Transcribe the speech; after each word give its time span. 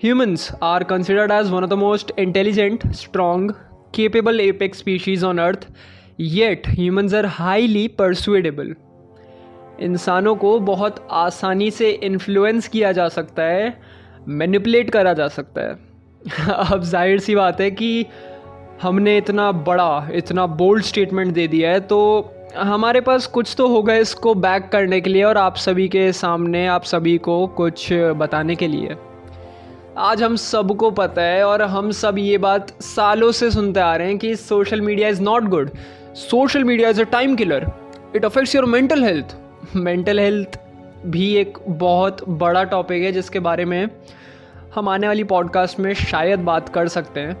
Humans 0.00 0.52
are 0.62 0.84
considered 0.84 1.32
as 1.32 1.50
one 1.50 1.64
of 1.64 1.70
the 1.70 1.76
most 1.76 2.12
intelligent, 2.16 2.94
strong, 2.94 3.56
capable 3.90 4.40
apex 4.40 4.78
species 4.78 5.24
on 5.24 5.40
earth, 5.40 5.66
yet 6.16 6.66
humans 6.66 7.12
are 7.12 7.26
highly 7.28 7.88
persuadable. 7.90 8.74
इंसानों 9.80 10.34
को 10.36 10.58
बहुत 10.60 11.06
आसानी 11.12 11.70
से 11.70 11.90
influence 11.90 12.68
किया 12.68 12.92
जा 12.92 13.08
सकता 13.08 13.42
है 13.42 13.66
मैनिपुलेट 14.28 14.90
करा 14.90 15.12
जा 15.14 15.28
सकता 15.28 15.62
है 15.62 15.72
अब 16.72 16.82
ज़ाहिर 16.84 17.18
सी 17.18 17.34
बात 17.34 17.60
है 17.60 17.70
कि 17.72 18.06
हमने 18.82 19.16
इतना 19.18 19.50
बड़ा 19.70 20.08
इतना 20.14 20.46
बोल्ड 20.62 20.84
स्टेटमेंट 20.84 21.34
दे 21.34 21.48
दिया 21.48 21.70
है 21.70 21.80
तो 21.88 22.00
हमारे 22.56 23.00
पास 23.00 23.26
कुछ 23.34 23.54
तो 23.58 23.68
होगा 23.68 23.94
इसको 24.06 24.34
बैक 24.46 24.68
करने 24.72 25.00
के 25.00 25.10
लिए 25.10 25.24
और 25.24 25.38
आप 25.38 25.56
सभी 25.66 25.88
के 25.88 26.12
सामने 26.22 26.66
आप 26.68 26.84
सभी 26.84 27.18
को 27.28 27.46
कुछ 27.56 27.88
बताने 27.92 28.56
के 28.56 28.68
लिए 28.68 28.96
आज 29.98 30.22
हम 30.22 30.34
सबको 30.36 30.90
पता 30.90 31.22
है 31.22 31.42
और 31.44 31.62
हम 31.62 31.90
सब 31.90 32.18
ये 32.18 32.38
बात 32.38 32.70
सालों 32.82 33.30
से 33.32 33.50
सुनते 33.50 33.80
आ 33.80 33.94
रहे 33.96 34.08
हैं 34.08 34.18
कि 34.18 34.34
social 34.36 34.80
media 34.80 35.08
is 35.08 35.22
not 35.22 35.44
good 35.44 35.70
social 36.14 36.64
media 36.64 36.88
is 36.88 37.00
a 37.00 37.04
time 37.04 37.34
killer 37.36 37.66
it 38.16 38.24
affects 38.24 38.54
your 38.54 38.64
mental 38.64 39.02
health 39.04 39.34
mental 39.76 40.20
health 40.20 40.58
भी 41.06 41.34
एक 41.36 41.58
बहुत 41.68 42.28
बड़ा 42.28 42.62
टॉपिक 42.64 43.02
है 43.02 43.12
जिसके 43.12 43.38
बारे 43.38 43.64
में 43.64 43.88
हम 44.74 44.88
आने 44.88 45.06
वाली 45.06 45.24
पॉडकास्ट 45.24 45.80
में 45.80 45.92
शायद 45.94 46.40
बात 46.40 46.68
कर 46.68 46.88
सकते 46.88 47.20
हैं। 47.20 47.36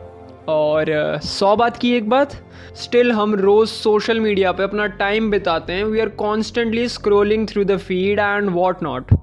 और 0.48 1.18
सौ 1.24 1.54
बात 1.56 1.76
की 1.76 1.92
एक 1.96 2.08
बात? 2.10 2.32
स्टिल 2.76 3.12
हम 3.12 3.34
रोज़ 3.34 3.70
सोशल 3.70 4.20
मीडिया 4.20 4.52
पे 4.52 4.62
अपना 4.62 4.86
टाइम 4.86 5.30
बिताते 5.30 5.72
हैं। 5.72 5.84
We 5.84 6.00
are 6.00 6.08
constantly 6.18 6.88
scrolling 6.88 7.48
through 7.48 7.64
the 7.64 7.76
feed 7.76 8.18
and 8.18 8.50
what 8.50 8.82
not 8.82 9.14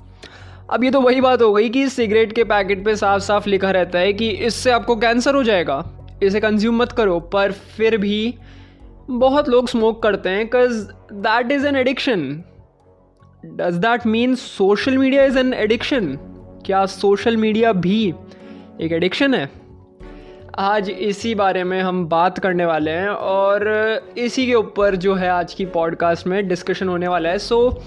अब 0.69 0.83
ये 0.83 0.91
तो 0.91 1.01
वही 1.01 1.21
बात 1.21 1.41
हो 1.41 1.53
गई 1.53 1.69
कि 1.69 1.89
सिगरेट 1.89 2.31
के 2.33 2.43
पैकेट 2.43 2.85
पे 2.85 2.95
साफ़ 2.95 3.21
साफ़ 3.21 3.49
लिखा 3.49 3.71
रहता 3.71 3.99
है 3.99 4.13
कि 4.13 4.29
इससे 4.29 4.71
आपको 4.71 4.95
कैंसर 4.95 5.35
हो 5.35 5.43
जाएगा। 5.43 5.83
इसे 6.23 6.39
कंज्यूम 6.39 6.77
मत 6.77 6.91
करो 6.91 7.19
पर 7.19 7.51
फिर 7.51 7.97
भी 7.97 8.35
बहुत 9.09 9.49
लोग 9.49 9.67
स्मोक 9.67 10.03
करते 10.03 10.29
हैं 10.29 10.45
because 10.45 10.87
that 11.13 11.51
is 11.51 11.67
an 11.67 11.75
addiction 11.75 12.43
does 13.45 13.73
that 13.73 14.07
mean 14.07 14.35
social 14.35 14.97
media 14.97 15.23
is 15.23 15.37
an 15.37 15.53
addiction 15.53 16.17
क्या 16.65 16.85
सोशल 16.85 17.37
मीडिया 17.37 17.73
भी 17.73 18.13
एक 18.81 18.91
एडिक्शन 18.91 19.33
है? 19.33 19.49
आज 20.57 20.89
इसी 20.89 21.35
बारे 21.35 21.63
में 21.63 21.81
हम 21.81 22.05
बात 22.07 22.39
करने 22.39 22.65
वाले 22.65 22.91
हैं 22.91 23.09
और 23.09 23.67
इसी 24.17 24.45
के 24.45 24.55
ऊपर 24.55 24.95
जो 24.95 25.15
है 25.15 25.29
आज 25.29 25.53
की 25.53 25.65
पॉडकास्ट 25.65 26.27
में 26.27 26.47
डिस्कशन 26.47 26.89
होने 26.89 27.07
वाला 27.07 27.29
है। 27.29 27.39
So 27.39 27.69
so, 27.69 27.83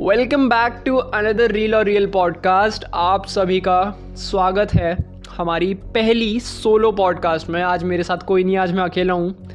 welcome 0.00 0.48
back 0.48 0.82
to 0.86 0.96
another 0.96 1.50
reel 1.50 1.74
और 1.74 1.84
रियल 1.84 2.06
पॉडकास्ट 2.06 2.84
आप 2.94 3.26
सभी 3.26 3.60
का 3.60 3.98
स्वागत 4.16 4.74
है 4.74 4.96
हमारी 5.30 5.74
पहली 5.74 6.40
सोलो 6.40 6.92
पॉडकास्ट 6.92 7.48
में। 7.48 7.62
आज 7.62 7.84
मेरे 7.84 8.02
साथ 8.02 8.16
कोई 8.16 8.44
नहीं, 8.44 8.56
आज 8.56 8.72
मैं 8.72 8.82
अकेला 8.82 9.14
हूँ। 9.14 9.48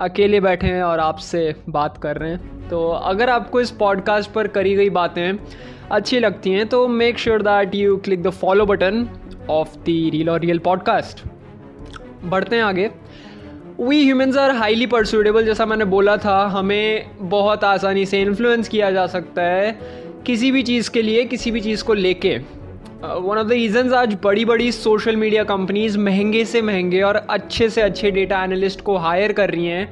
अकेले 0.00 0.40
बैठे 0.40 0.66
हैं 0.66 0.82
और 0.82 1.00
आपसे 1.00 1.54
बात 1.68 1.98
कर 1.98 2.16
रहे 2.16 2.30
हैं। 2.30 2.68
तो 2.68 2.88
अगर 2.88 3.30
आपको 3.30 3.60
इस 3.60 3.70
पॉडकास्ट 3.70 4.30
पर 4.30 4.46
करी 4.46 4.74
गई 4.74 4.90
बातें 4.90 5.32
अच्छी 5.90 6.18
लगती 6.18 6.50
हैं 6.50 6.66
तो 6.68 6.88
make 6.88 7.18
sure 7.18 7.42
that 7.42 7.74
you 7.74 7.96
click 7.96 8.22
the 8.22 8.30
follow 8.30 8.66
button 8.66 9.08
of 9.50 9.76
the 9.76 9.84
reel 9.88 10.30
और 10.30 10.40
रियल 10.40 10.58
पॉडकास्ट 10.58 11.22
बढ़ते 12.24 12.56
हैं 12.56 12.62
आगे। 12.62 12.90
We 13.80 14.02
humans 14.04 14.36
are 14.36 14.50
highly 14.50 14.86
persuadable 14.86 15.44
जैसा 15.44 15.64
मैंने 15.66 15.84
बोला 15.84 16.16
था, 16.16 16.36
हमें 16.48 17.06
बहुत 17.20 17.64
आसानी 17.64 18.04
से 18.06 18.20
इन्फ्लुएंस 18.22 18.68
किया 18.68 18.90
जा 18.90 19.06
सकता 19.06 19.42
है 19.42 19.78
किसी 20.26 20.50
भी 20.50 20.62
चीज़ 20.62 20.90
के 20.90 21.02
लिए, 21.02 21.24
किसी 21.24 21.50
भी 21.50 21.60
चीज़ 21.60 21.82
को 21.84 21.94
लेके। 21.94 22.36
वन 22.36 23.38
ऑफ़ 23.38 23.46
द 23.46 23.52
रीजंस 23.52 23.92
आज 23.92 24.16
बड़ी 24.24 24.44
बड़ी 24.44 24.70
सोशल 24.72 25.16
मीडिया 25.16 25.44
कंपनीज़ 25.44 25.98
महँगे 25.98 26.44
से 26.44 26.62
महँगे 26.62 27.00
और 27.02 27.16
अच्छे 27.16 27.68
से 27.68 27.82
अच्छे 27.82 28.10
डेटा 28.10 28.42
एनालिस्ट 28.44 28.80
को 28.80 28.96
हायर 28.96 29.32
कर 29.32 29.50
रही 29.50 29.66
हैं 29.66 29.88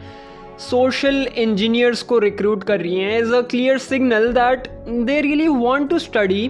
सोशल 0.60 1.26
इंजीनियर्स 1.36 2.02
को 2.02 2.18
रिक्रूट 2.18 2.64
कर 2.64 2.80
रही 2.80 2.96
हैं 2.96 3.18
is 3.18 3.34
a 3.34 3.40
clear 3.50 3.78
signal 3.80 4.32
that 4.32 4.68
they 4.88 5.20
really 5.20 5.48
want 5.48 5.90
to 5.90 5.98
study 5.98 6.44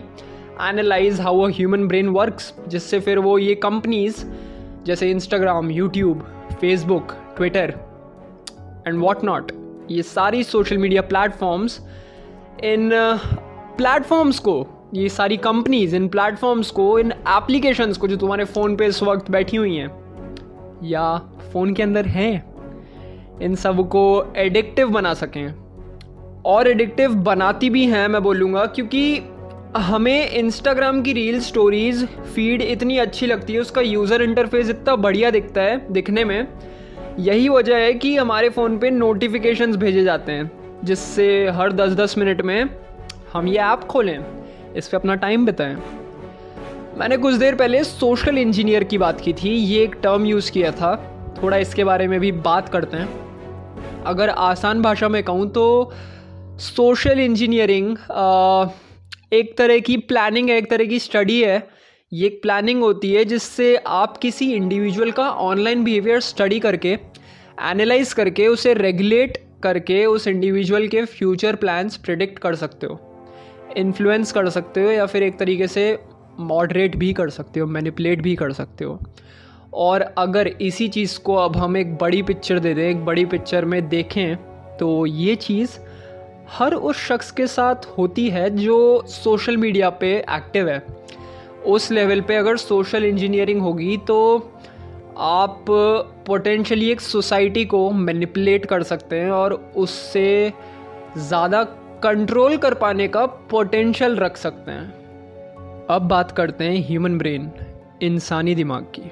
analyse 0.69 1.21
how 1.21 1.41
a 1.41 1.49
human 1.51 1.89
brain 1.89 2.09
works 2.11 2.53
जिससे 2.69 3.01
फिर 3.01 3.19
वो 3.21 3.39
ये 3.39 3.55
कंपनीज़ 3.65 4.25
जैसे 4.87 5.11
Instagram 5.11 5.71
YouTube 5.71 6.29
Facebook 6.61 7.17
Twitter 7.43 7.75
and 8.87 9.01
what 9.01 9.25
not 9.25 9.53
ये 9.91 10.03
सारी 10.03 10.43
सोशल 10.45 10.79
मीडिया 10.79 11.03
प्लेटफॉर्म्स 11.03 11.81
इन 12.65 12.91
प्लेटफॉर्म्स 13.77 14.39
को, 14.39 14.55
ये 14.95 15.09
सारी 15.09 15.37
कंपनीज़ 15.37 15.95
इन 15.97 16.07
प्लेटफॉर्म्स 16.09 16.71
को, 16.71 16.99
इन 16.99 17.13
एप्लीकेशंस 17.13 17.99
को 17.99 18.09
जो 18.09 18.17
तुम्हारे 18.17 18.45
फ़ोन 18.45 18.77
पे 18.77 18.87
इस 18.87 19.03
वक्त 19.03 19.31
बैठी 19.31 19.57
हुई 19.57 19.77
हैं, 19.77 19.89
या 20.85 21.17
फ़ोन 21.53 21.75
के 21.75 21.83
अंदर 21.83 22.07
हैं, 22.07 22.45
इन 23.43 23.55
सबको 23.55 24.05
एडिक्टिव 24.37 24.89
बना 24.89 25.15
सकें। 25.15 25.55
और 26.47 26.69
एडिक्टिव 26.69 27.15
बनाती 27.25 27.71
भी 27.71 27.85
हैं 27.87 28.07
मैं 28.09 28.23
बोलूँगा, 28.23 28.65
क्योंकि 28.67 29.23
हमें 29.79 30.31
इंस्टाग्राम 30.31 31.03
की 31.03 31.13
रील 31.13 31.41
स्टोरीज 31.41 32.07
फ़ीड 32.35 32.63
इतनी 32.63 32.99
अच्छी 32.99 33.27
लगती 33.27 33.53
है, 33.53 33.61
उसका 33.61 33.81
यूज़र 33.81 34.23
इंटरफेस 34.23 34.71
इतना 34.71 34.97
बढ़िया 34.97 35.31
दिखता 35.31 35.63
है, 35.63 35.93
दिखने 35.93 36.25
में 36.25 36.47
यही 37.19 37.49
वजह 37.49 37.77
है 37.77 37.93
कि 37.95 38.15
हमारे 38.17 38.49
फ़ोन 38.49 38.79
पे 38.79 38.91
नोटिफिकेशंस 38.91 39.77
भेजे 39.77 40.03
जाते 40.05 40.33
हैं, 40.33 40.51
जिससे 40.85 41.49
हर 41.49 41.73
10-10 41.73 42.17
मिनट 42.19 42.41
में 42.43 42.69
हम 43.33 43.49
ये 43.49 43.59
ऐप 43.63 43.81
खोलें, 43.81 44.19
इस 44.77 44.89
पर 44.89 44.97
अपना 44.97 45.15
टाइम 45.17 45.45
बिताएँ। 45.47 45.77
मैंने 46.99 47.17
कुछ 47.17 47.35
देर 47.35 47.55
पहले 47.55 47.83
सोशल 47.85 48.39
इंजीनियर 48.39 48.85
की 48.85 48.99
बात 48.99 49.21
की 49.21 49.33
थी, 49.33 49.51
ये 49.51 49.83
एक 49.85 49.95
टर्म 50.03 50.25
यूज़ 50.27 50.51
किया 50.53 50.71
था, 50.73 50.95
थोड़ा 51.43 51.57
इसके 51.57 51.85
बारे 51.85 52.09
में 52.09 52.19
भी 52.21 52.33
बात 52.33 52.69
करते 52.69 52.97
हैं। 52.97 54.03
अगर 54.05 54.29
आसान 54.29 54.83
भाषा 54.83 55.09
में 55.09 55.23
कहूँ 55.23 55.49
तो 55.51 55.93
सोशल 56.61 57.21
इंजीनियरिंग 57.21 57.97
एक 59.33 59.55
तरह 59.59 59.79
की 59.79 59.97
प्लानिंग 59.97 60.51
है, 60.51 60.57
एक 60.57 60.71
तरह 60.71 60.85
की 60.85 60.99
स्टडी 60.99 61.43
है 61.43 61.59
ये 62.13 62.27
एक 62.27 62.41
प्लानिंग 62.43 62.83
होती 62.83 63.13
है 63.13 63.25
जिससे 63.25 63.77
आप 63.87 64.17
किसी 64.17 64.53
इंडिविजुअल 64.53 65.11
का 65.11 65.29
ऑनलाइन 65.31 65.85
बिहेवियर 65.85 66.21
स्टडी 66.21 66.59
करके 66.61 66.89
एनालाइज 66.89 68.13
करके, 68.13 68.47
उसे 68.47 68.75
रेगुलेट 68.75 69.39
करके, 69.63 70.05
उस 70.07 70.27
इंडिविजुअल 70.27 70.89
के 70.89 71.05
फ्यूचर 71.05 71.57
प्लान्स 71.57 71.97
प्रिडिक्ट 71.97 72.39
कर 72.39 72.55
सकते 72.55 72.87
हो 72.87 73.01
इन्फ्लुएंस 73.77 74.33
कर 74.33 74.49
सकते 74.51 74.83
हो 74.83 74.91
या 74.91 75.07
फिर 75.07 75.23
एक 75.23 75.39
तरीके 75.39 75.67
से 75.67 75.99
मॉडरेट 76.41 76.97
भी 76.97 77.13
कर 77.13 77.31
सकते 77.31 77.61
हो 77.61 77.67
मैनिपुलेट 77.67 78.23
भी 78.23 78.35
कर 78.37 78.53
सकते 78.53 78.85
हो। 78.85 78.99
और 79.75 80.01
अगर 80.19 80.49
इसी 80.49 80.89
चीज़ 80.89 81.19
को 81.19 81.35
अब 81.35 81.57
हम 81.57 81.77
एक 81.77 81.97
बड़ी 81.97 82.23
पिक्चर 82.23 82.59
दे 82.59 82.75
दें, 82.75 82.89
एक 82.91 83.05
बड़ी 83.05 83.25
पिक्चर 83.25 83.65
में 83.65 83.89
देखें 83.89 84.37
तो 84.79 85.07
ये 85.07 85.37
चीज़ 85.37 85.79
हर 86.51 86.75
उस 86.75 86.97
शख्स 86.99 87.31
के 87.31 87.47
साथ 87.47 87.87
होती 87.99 88.29
है 88.31 88.49
जो 88.57 89.05
सोशल 89.09 89.57
मीडिया 89.57 89.91
पे 89.91 90.17
एक्टिव 90.31 90.69
है। 90.69 90.85
उस 91.67 91.91
लेवल 91.93 92.21
पे 92.21 92.37
अगर 92.37 92.57
सोशल 92.57 93.05
इंजीनियरिंग 93.05 93.61
होगी 93.61 93.97
तो 93.97 94.19
आप 95.19 95.65
पोटेंशली 96.27 96.91
एक 96.91 97.01
सोसाइटी 97.01 97.65
को 97.65 97.91
मैनिपुलेट 97.91 98.67
कर 98.67 98.83
सकते 98.83 99.21
हैं 99.21 99.31
और 99.31 99.53
उससे 99.77 100.53
ज़्यादा 101.19 101.63
कंट्रोल 102.03 102.57
कर 102.57 102.75
पाने 102.75 103.09
का 103.09 103.25
पोटेंशियल 103.51 104.17
रख 104.17 104.37
सकते 104.37 104.71
हैं। 104.71 105.87
अब 105.91 106.03
बात 106.03 106.31
करते 106.31 106.65
हैं 106.65 106.85
ह्यूमन 106.89 107.19
ब्रेन 107.19 107.51
इंसानी 108.03 108.55
दिमाग 108.55 108.87
की। 108.99 109.11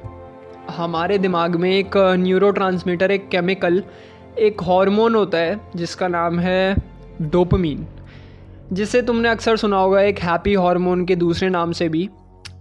हमारे 0.72 1.18
दिमाग 1.18 1.56
में 1.56 1.70
एक 1.70 1.96
न्यूरो 1.96 2.52
एक 3.10 3.28
केमिकल 3.28 3.82
एक 4.38 4.62
हार्मोन 4.62 5.14
होता 5.14 5.38
है, 5.38 5.60
जिसका 5.76 6.08
नाम 6.08 6.38
है 6.38 6.76
डोपमीन 7.22 7.86
जिसे 8.72 9.02
तुमने 9.02 9.28
अक्सर 9.28 9.56
सुना 9.56 9.76
होगा, 9.76 10.00
एक 10.00 10.18
हैप्पी 10.18 10.54
हार्मोन 10.54 11.04
के 11.04 11.16
दूसरे 11.16 11.48
नाम 11.48 11.72
से 11.72 11.88
भी। 11.88 12.08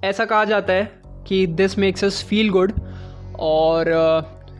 ऐसा 0.04 0.26
कहा 0.26 0.46
जाता 0.46 0.74
है 0.74 1.02
कि 1.28 1.48
this 1.48 1.80
makes 1.80 2.04
us 2.04 2.24
feel 2.24 2.50
good 2.50 2.72
और 3.40 3.86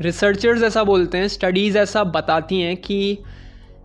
रिसर्चर्स 0.02 0.60
uh, 0.60 0.66
ऐसा 0.66 0.84
बोलते 0.84 1.18
हैं 1.18 1.28
स्टडीज़ 1.28 1.78
ऐसा 1.78 2.04
बताती 2.04 2.62
हैं 2.62 2.78
कि 2.78 3.18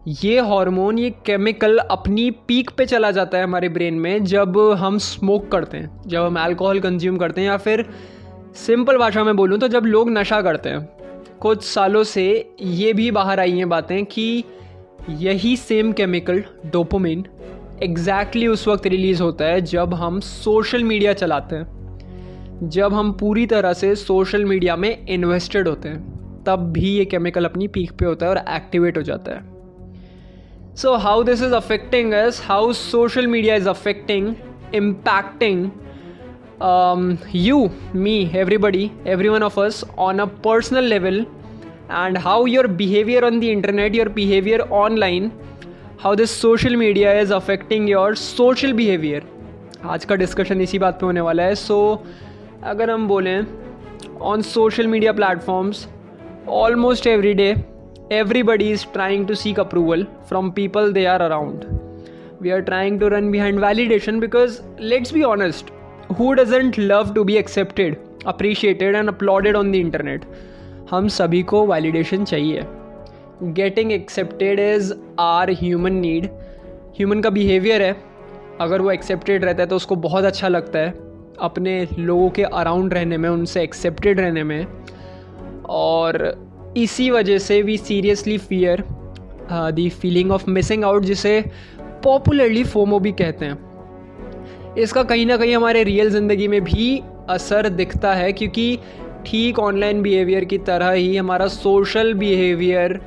ये 0.08 0.40
हार्मोन 0.40 0.98
ये 0.98 1.10
केमिकल 1.10 1.78
अपनी 1.78 2.30
पीक 2.30 2.70
पे 2.70 2.86
चला 2.86 3.10
जाता 3.10 3.38
है 3.38 3.44
हमारे 3.44 3.68
ब्रेन 3.68 3.94
में 3.94 4.24
जब 4.24 4.58
हम 4.58 4.98
स्मोक 4.98 5.52
करते 5.52 5.76
हैं 5.76 6.02
जब 6.06 6.22
हम 6.22 6.38
अल्कोहल 6.38 6.80
कंज्यूम 6.80 7.16
करते 7.16 7.40
हैं 7.40 7.48
या 7.48 7.56
फिर 7.56 7.90
सिंपल 8.54 8.96
भाषा 8.96 9.24
में 9.24 9.36
बोलूँ 9.36 9.58
तो 9.58 9.68
जब 9.68 9.84
लोग 9.84 10.10
नशा 10.10 10.42
करते 10.42 10.68
हैं। 10.68 10.88
कुछ 11.40 11.64
सालों 11.64 12.04
से 12.04 12.54
ये 12.60 12.92
भी 12.92 13.10
बाहर 13.10 13.40
आई 13.40 13.52
हैं 13.52 13.68
बातें 13.68 14.04
कि 14.04 14.44
यही 15.10 15.56
सेम 15.56 15.92
केमिकल 15.92 16.44
डोपोमिन 16.66 17.26
एग्जैक्टली 17.82 18.46
उस 18.46 18.66
वक्त 18.68 18.86
रिलीज़ 18.86 19.22
होता 19.22 19.44
है 19.44 19.60
जब 19.60 19.94
हम 19.94 20.20
सोशल 20.20 20.84
मीडिया 20.84 21.12
चलाते 21.12 21.56
हैं। 21.56 22.68
जब 22.68 22.94
हम 22.94 23.12
पूरी 23.12 23.46
तरह 23.46 23.72
से 23.72 23.94
सोशल 23.96 24.44
मीडिया 24.44 24.76
में 24.76 25.06
इन्वेस्टेड 25.06 25.68
होते 25.68 25.88
हैं 25.88 26.42
तब 26.46 26.70
भी 26.72 26.88
ये 26.88 27.04
केमिकल 27.04 27.44
अपनी 27.44 27.68
पीक 27.68 27.92
पे 27.92 28.06
होता 28.06 28.26
है 28.26 28.32
और 28.32 28.38
एक्टिवेट 28.56 28.98
हो 28.98 29.02
जाता 29.02 29.32
है। 29.32 30.74
So 30.76 30.94
how 30.96 31.22
this 31.22 31.42
is 31.42 31.54
affecting 31.54 32.14
us 32.14 32.42
how 32.44 32.72
social 32.72 33.26
media 33.26 33.54
is 33.54 33.68
affecting 33.68 34.34
impacting 34.74 35.70
you, 37.34 37.56
me, 37.94 38.12
everybody, 38.32 38.82
every 39.04 39.30
one 39.30 39.42
of 39.42 39.56
us 39.58 39.78
on 39.98 40.20
a 40.20 40.26
personal 40.44 40.86
level, 40.92 41.18
and 41.90 42.18
how 42.18 42.36
your 42.46 42.62
behavior 42.68 43.24
on 43.24 43.40
the 43.40 43.50
internet, 43.50 43.96
your 43.98 44.06
behavior 44.08 44.60
online, 44.78 45.26
how 46.04 46.14
this 46.14 46.30
social 46.40 46.74
media 46.76 47.12
is 47.20 47.32
affecting 47.34 47.88
your 47.90 48.14
social 48.14 48.72
behaviour 48.72 49.22
आज 49.84 50.04
का 50.04 50.14
discussion 50.14 50.60
इसी 50.60 50.78
बात 50.78 50.98
पे 51.00 51.06
होने 51.06 51.20
वाला 51.20 51.42
है। 51.42 51.54
So 51.54 51.78
so, 51.94 52.64
अगर 52.64 52.90
हम 52.90 53.06
बोलें 53.08 53.46
on 54.22 54.42
social 54.42 54.86
media 54.86 55.12
platforms 55.12 55.86
almost 56.48 57.06
every 57.06 57.32
day 57.34 57.48
everybody 58.12 58.70
is 58.72 58.84
trying 58.92 59.26
to 59.28 59.34
seek 59.34 59.60
approval 59.60 60.06
from 60.28 60.50
people 60.50 60.92
they 60.92 61.04
are 61.06 61.22
around 61.22 61.64
we 62.42 62.50
are 62.50 62.60
trying 62.68 63.00
to 63.00 63.08
run 63.08 63.30
behind 63.30 63.60
validation 63.60 64.20
because 64.20 64.60
let's 64.80 65.14
be 65.14 65.22
honest 65.32 65.72
who 66.18 66.32
doesn't 66.34 66.78
love 66.78 67.14
to 67.14 67.24
be 67.24 67.36
accepted 67.36 67.96
appreciated 68.26 68.96
and 68.96 69.08
applauded 69.08 69.56
on 69.56 69.72
the 69.72 69.74
internet 69.76 70.26
हम 70.90 71.08
सभी 71.18 71.42
को 71.42 71.66
validation 71.66 72.24
चाहिए। 72.24 72.66
Getting 73.42 73.92
accepted 73.92 74.60
is 74.60 74.92
our 75.20 75.50
human 75.52 75.92
need 75.92 76.26
human 76.98 77.20
का 77.20 77.30
behaviour 77.30 77.82
है. 77.82 77.96
अगर 78.60 78.80
वो 78.80 78.90
accepted 78.90 79.44
रहता 79.44 79.62
है 79.62 79.68
तो 79.68 79.76
उसको 79.76 79.96
बहुत 79.98 80.24
अच्छा 80.24 80.48
लगता 80.48 80.78
है. 80.78 80.90
अपने 81.40 81.86
लोगों 81.98 82.28
के 82.30 82.42
अराउंड 82.42 82.94
रहने 82.94 83.16
में, 83.16 83.28
उनसे 83.28 83.62
एक्सेप्टेड 83.62 84.20
रहने 84.20 84.44
में. 84.44 84.66
और 85.68 86.72
इसी 86.76 87.10
वजह 87.10 87.38
से 87.38 87.60
we 87.62 87.76
seriously 87.78 88.38
fear 88.38 88.84
the 89.50 89.88
feeling 89.90 90.30
of 90.32 90.50
missing 90.50 90.84
out 90.84 91.02
जिसे 91.02 91.40
पॉपुलरली 92.04 92.64
फोमो 92.64 92.98
भी 92.98 93.12
कहते 93.12 93.44
हैं. 93.44 93.58
इसका 94.78 95.02
कहीं 95.02 95.26
ना 95.26 95.36
कहीं 95.36 95.54
हमारे 95.56 95.82
रियल 95.84 96.10
ज़िंदगी 96.10 96.48
में 96.48 96.60
भी 96.64 97.02
असर 97.30 97.68
दिखता 97.70 98.14
है 98.14 98.32
क्योंकि 98.32 98.78
ठीक 99.26 99.58
ऑनलाइन 99.58 100.02
बिहेवियर 100.02 100.44
की 100.44 100.58
तरह 100.58 100.90
ही 100.90 101.16
हमारा 101.16 101.46
सोशल 101.48 102.12
बिहेवियर 102.14 103.00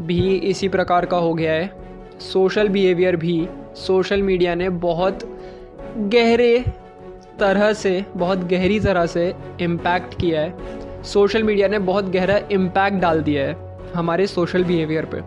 भी 0.00 0.36
इसी 0.36 0.68
प्रकार 0.68 1.06
का 1.06 1.16
हो 1.16 1.34
गया 1.34 1.52
है। 1.52 1.72
सोशल 2.20 2.68
बिहेवियर 2.68 3.16
भी 3.16 3.48
सोशल 3.74 4.22
मीडिया 4.22 4.54
ने 4.54 4.68
बहुत 4.68 5.38
गहरे 5.98 6.64
तरह 7.40 7.72
से 7.72 8.04
बहुत 8.16 8.38
गहरी 8.38 8.80
तरह 8.80 9.06
से 9.06 9.34
इम्पैक्ट 9.60 10.20
किया 10.20 10.40
है। 10.40 10.54
सोशल 11.02 11.42
मीडिया 11.42 11.68
ने 11.68 11.78
बहुत 11.78 12.04
गहरा 12.04 12.40
इम्पैक्ट 12.52 12.96
डाल 12.96 13.22
दिया 13.22 13.44
है 13.44 13.78
हमारे 13.94 14.26
सोशल 14.26 14.64
बिहेवियर 14.64 15.04
पे। 15.04 15.18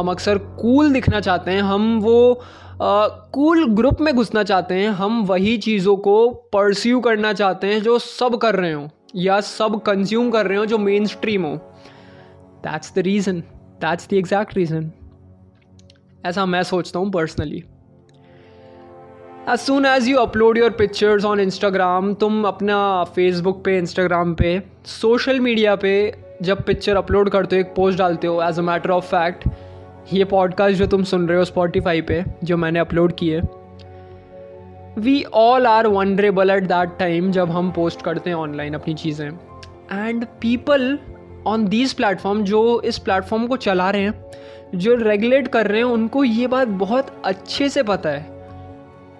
हम 0.00 0.10
अक्सर 0.10 0.38
कूल 0.38 0.92
दिखना 0.92 1.20
चाहते 1.20 1.50
हैं 1.50 1.60
हम 1.60 2.00
वो 2.00 2.40
कूल 2.82 3.64
uh, 3.64 3.70
ग्रुप 3.70 3.92
cool 3.92 4.04
में 4.04 4.14
घुसना 4.14 4.42
चाहते 4.42 4.74
हैं 4.74 4.88
हम 4.88 5.24
वही 5.24 5.58
चीज़ों 5.58 5.96
को 5.96 6.30
परस्यू 6.30 7.00
करना 7.00 7.32
चाहते 7.32 7.66
हैं 7.66 7.82
जो 7.82 7.98
सब 7.98 8.36
कर 8.36 8.54
रहे 8.54 8.72
हो 8.72 8.88
या 9.16 9.40
सब 9.40 9.82
कंज्यूम 9.82 10.30
कर 10.30 10.46
रहे 10.46 10.58
हो 10.58 10.66
जो 10.66 10.78
मेन 10.78 11.06
स्ट्रीम 11.06 11.42
हो। 11.42 11.56
That's 12.64 12.94
the 12.94 12.98
reason 12.98 13.42
that's 13.82 14.08
the 14.10 14.12
exact 14.12 14.56
reason 14.56 14.90
ऐसा 16.26 16.46
मैं 16.46 16.62
सोचता 16.62 16.98
हूँ 16.98 17.10
personally 17.10 17.64
as 19.48 19.58
soon 19.58 19.86
as 19.86 20.08
you 20.08 20.18
upload 20.18 20.58
your 20.58 20.70
pictures 20.70 21.24
on 21.24 21.40
Instagram 21.40 22.14
तुम 22.14 22.44
अपना 22.44 23.04
फेसबुक 23.04 23.64
पे 23.64 23.78
इंस्टाग्राम 23.78 24.34
पे 24.34 24.62
सोशल 24.86 25.40
मीडिया 25.40 25.76
पे 25.76 25.92
जब 26.42 26.62
पिक्चर 26.62 26.96
अपलोड 26.96 27.30
करते 27.30 27.56
हो, 27.56 27.60
एक 27.60 27.74
पोस्ट 27.76 27.98
डालते 27.98 28.26
हो 28.26 28.42
as 28.42 28.58
a 28.58 28.62
matter 28.62 28.90
of 28.90 29.04
fact 29.04 29.48
ये 30.12 30.24
पॉडकास्ट 30.24 30.78
जो 30.78 30.86
तुम 30.86 31.02
सुन 31.04 31.28
रहे 31.28 31.38
हो 31.38 31.44
स्पॉटिफाई 31.44 32.02
पे, 32.02 32.24
जो 32.44 32.56
मैंने 32.56 32.78
अपलोड 32.78 33.12
किए 33.18 33.40
we 34.98 35.22
all 35.22 35.66
are 35.66 35.86
vulnerable 35.86 36.50
at 36.50 36.62
that 36.62 36.98
time 36.98 37.30
जब 37.32 37.50
हम 37.50 37.70
पोस्ट 37.70 38.02
करते 38.02 38.30
हैं 38.30 38.36
ऑनलाइन 38.36 38.74
अपनी 38.74 38.94
चीज़ें. 38.94 39.28
And 39.92 40.26
people 40.40 40.98
on 41.46 41.66
these 41.68 41.92
platform 41.92 42.42
जो 42.44 42.80
इस 42.80 42.98
प्लेटफॉर्म 42.98 43.46
को 43.46 43.56
चला 43.56 43.90
रहे 43.90 44.02
हैं, 44.02 44.24
जो 44.74 44.94
रेगुलेट 44.94 45.48
कर 45.48 45.66
रहे 45.66 45.78
हैं, 45.78 45.84
उनको 45.84 46.24
ये 46.24 46.46
बात 46.46 46.68
बहुत 46.68 47.22
अच्छे 47.24 47.68
से 47.68 47.82
पता 47.82 48.10
है। 48.10 48.30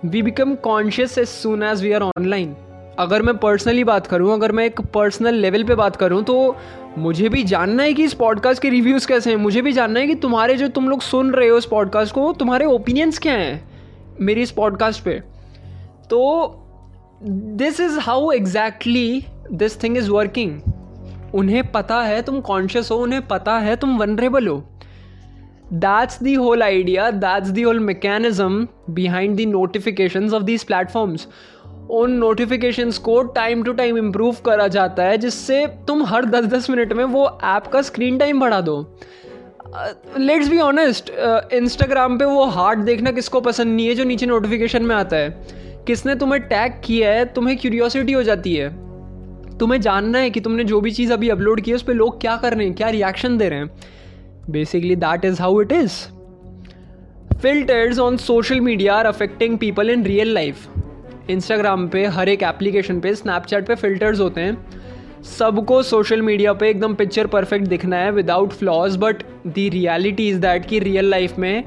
We 0.04 0.22
become 0.22 0.54
conscious 0.54 1.18
as 1.18 1.28
soon 1.28 1.62
as 1.62 1.82
we 1.82 1.92
are 1.92 2.02
online 2.02 2.54
अगर 2.98 3.22
मैं 3.22 3.36
पर्सनली 3.36 3.84
बात 3.84 4.06
करूँ, 4.06 4.32
अगर 4.34 4.52
मैं 4.52 4.64
एक 4.64 4.80
पर्सनल 4.94 5.34
लेवल 5.34 5.64
पे 5.64 5.74
बात 5.74 5.96
करूँ 5.96 6.22
तो 6.22 6.56
मुझे 6.98 7.28
भी 7.28 7.42
जानना 7.42 7.82
है 7.82 7.92
कि 7.94 8.04
इस 8.04 8.14
पॉडकास्ट 8.14 8.62
के 8.62 8.70
रिव्यूज़ 8.70 9.06
कैसे 9.08 9.30
हैं। 9.30 9.36
मुझे 9.36 9.62
भी 9.62 9.72
जानना 9.72 10.00
है 10.00 10.06
कि 10.06 10.14
तुम्हारे 10.14 10.54
जो 10.54 10.68
तुम 10.68 10.88
लोग 10.88 11.00
सुन 11.00 11.30
रहे 11.30 11.48
हो 11.48 11.58
इस 11.58 11.66
पॉडकास्ट 11.66 12.14
को, 12.14 12.32
तुम्हारे 12.32 12.64
ओपिनियंस 12.64 13.18
क्या 13.18 13.32
हैं 13.32 13.70
मेरी 14.20 14.42
इस 14.42 14.50
पॉडकास्ट 14.50 15.04
पे। 15.04 15.18
तो 16.10 16.58
this 17.22 17.80
is 17.80 17.98
how 17.98 18.30
exactly 18.32 19.24
this 19.52 19.82
thing 19.82 19.96
is 19.96 20.10
working 20.10 20.60
उन्हें 21.34 21.70
पता 21.72 22.00
है, 22.02 22.20
तुम 22.22 22.40
कॉन्शियस 22.40 22.90
हो, 22.90 22.96
उन्हें 22.96 23.26
पता 23.28 23.58
है, 23.58 23.76
तुम 23.76 23.96
वनरेबल 23.98 24.46
हो। 24.48 24.62
That's 25.74 26.22
the 26.22 26.34
whole 26.34 26.62
idea 26.62 27.10
that's 27.10 27.48
the 27.48 27.62
whole 27.62 27.80
mechanism 27.80 28.66
behind 28.90 29.36
the 29.36 29.46
notification 29.46 30.30
of 30.34 30.42
these 30.42 30.64
platforms 30.64 31.26
उन 31.90 32.12
नोटिफिकेशंस 32.12 32.98
को 32.98 33.22
टाइम 33.22 33.62
टू 33.62 33.72
टाइम 33.72 33.98
इम्प्रूव 33.98 34.36
करा 34.46 34.66
जाता 34.68 35.02
है, 35.02 35.16
जिससे 35.18 35.66
तुम 35.88 36.04
हर 36.04 36.24
दस 36.24 36.44
दस 36.44 36.68
मिनट 36.70 36.92
में 36.92 37.04
वो 37.04 37.26
ऐप 37.44 37.66
का 37.66 37.82
स्क्रीन 37.82 38.18
टाइम 38.18 38.40
बढ़ा 38.40 38.60
दो। 38.60 38.76
लेट्स 40.18 40.48
बी 40.48 40.58
ऑनेस्ट 40.60 41.10
इंस्टाग्राम 41.52 42.18
पे 42.18 42.24
वो 42.24 42.44
हार्ट 42.46 42.78
देखना 42.78 43.10
किसको 43.10 43.40
पसंद 43.40 43.74
नहीं 43.76 43.86
है, 43.86 43.94
जो 43.94 44.04
नीचे 44.04 44.26
नोटिफिकेशन 44.26 44.82
में 44.82 44.94
आता 44.96 45.16
है। 45.16 45.30
किसने 45.86 46.14
तुम्हें 46.14 46.42
टैग 46.42 46.80
किया 46.84 47.10
है, 47.10 47.24
तुम्हें 47.24 47.56
क्यूरियोसिटी 47.58 48.12
हो 48.12 48.22
जाती 48.22 48.54
है। 48.54 48.68
तुम्हें 49.60 49.80
जानना 49.80 50.18
है 50.18 50.30
कि 50.30 50.40
तुमने 50.40 50.64
जो 50.64 50.80
भी 50.80 50.90
चीज़ 50.90 51.12
अभी 51.12 51.28
अपलोड 51.28 51.60
की 51.60 51.70
है, 51.70 51.74
उस 51.74 51.82
पर 51.82 51.94
लोग 51.94 52.20
क्या 52.20 52.36
कर 52.36 52.54
रहे 52.54 52.66
हैं, 52.66 52.74
क्या 52.74 52.88
रिएक्शन 52.88 53.38
दे 53.38 53.48
रहे 53.48 53.58
हैं? 53.58 53.70
Basically 54.50 54.96
that 54.96 55.24
is 55.24 55.40
how 55.42 55.60
it 55.62 55.72
is 55.72 55.92
filters 57.38 57.98
on 57.98 58.16
social 58.16 58.60
media 58.60 58.94
are 58.94 59.06
affecting 59.06 59.58
people 59.58 59.90
in 59.90 60.04
real 60.04 60.34
life 60.34 60.66
Instagram 61.30 61.88
पे, 61.88 62.04
हर 62.06 62.28
एक 62.28 62.42
एप्लीकेशन 62.42 63.00
पे 63.00 63.14
स्नैपचैट 63.14 63.66
पे 63.66 63.74
फिल्टर्स 63.74 64.20
होते 64.20 64.40
हैं। 64.40 64.66
सबको 65.22 65.82
सोशल 65.82 66.22
मीडिया 66.22 66.52
पे 66.52 66.70
एकदम 66.70 66.94
पिक्चर 66.94 67.26
परफेक्ट 67.26 67.66
दिखना 67.66 67.96
है 67.96 68.12
without 68.12 68.52
flaws 68.52 68.96
but 68.96 69.22
the 69.46 69.68
reality 69.72 70.28
is 70.28 70.38
that 70.38 70.66
कि 70.66 70.78
रियल 70.78 71.10
लाइफ 71.10 71.38
में 71.38 71.64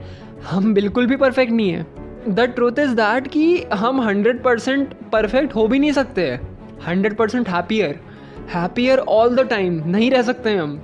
हम 0.49 0.73
बिल्कुल 0.73 1.07
भी 1.07 1.15
परफेक्ट 1.15 1.51
नहीं 1.51 1.69
है। 1.69 1.85
द 2.29 2.39
ट्रूथ 2.39 2.79
इज़ 2.79 2.91
दैट 2.91 3.27
कि 3.27 3.63
हम 3.73 4.01
हंड्रेड 4.01 4.43
परसेंट 4.43 4.93
परफेक्ट 5.11 5.55
हो 5.55 5.67
भी 5.67 5.79
नहीं 5.79 5.91
सकते 5.91 6.54
hundred 6.87 7.15
percent 7.17 7.49
happier 7.49 7.99
happier 8.49 8.99
all 8.99 9.35
the 9.35 9.47
time 9.49 9.81
नहीं 9.85 10.09
रह 10.11 10.21
सकते 10.21 10.55
हम. 10.55 10.77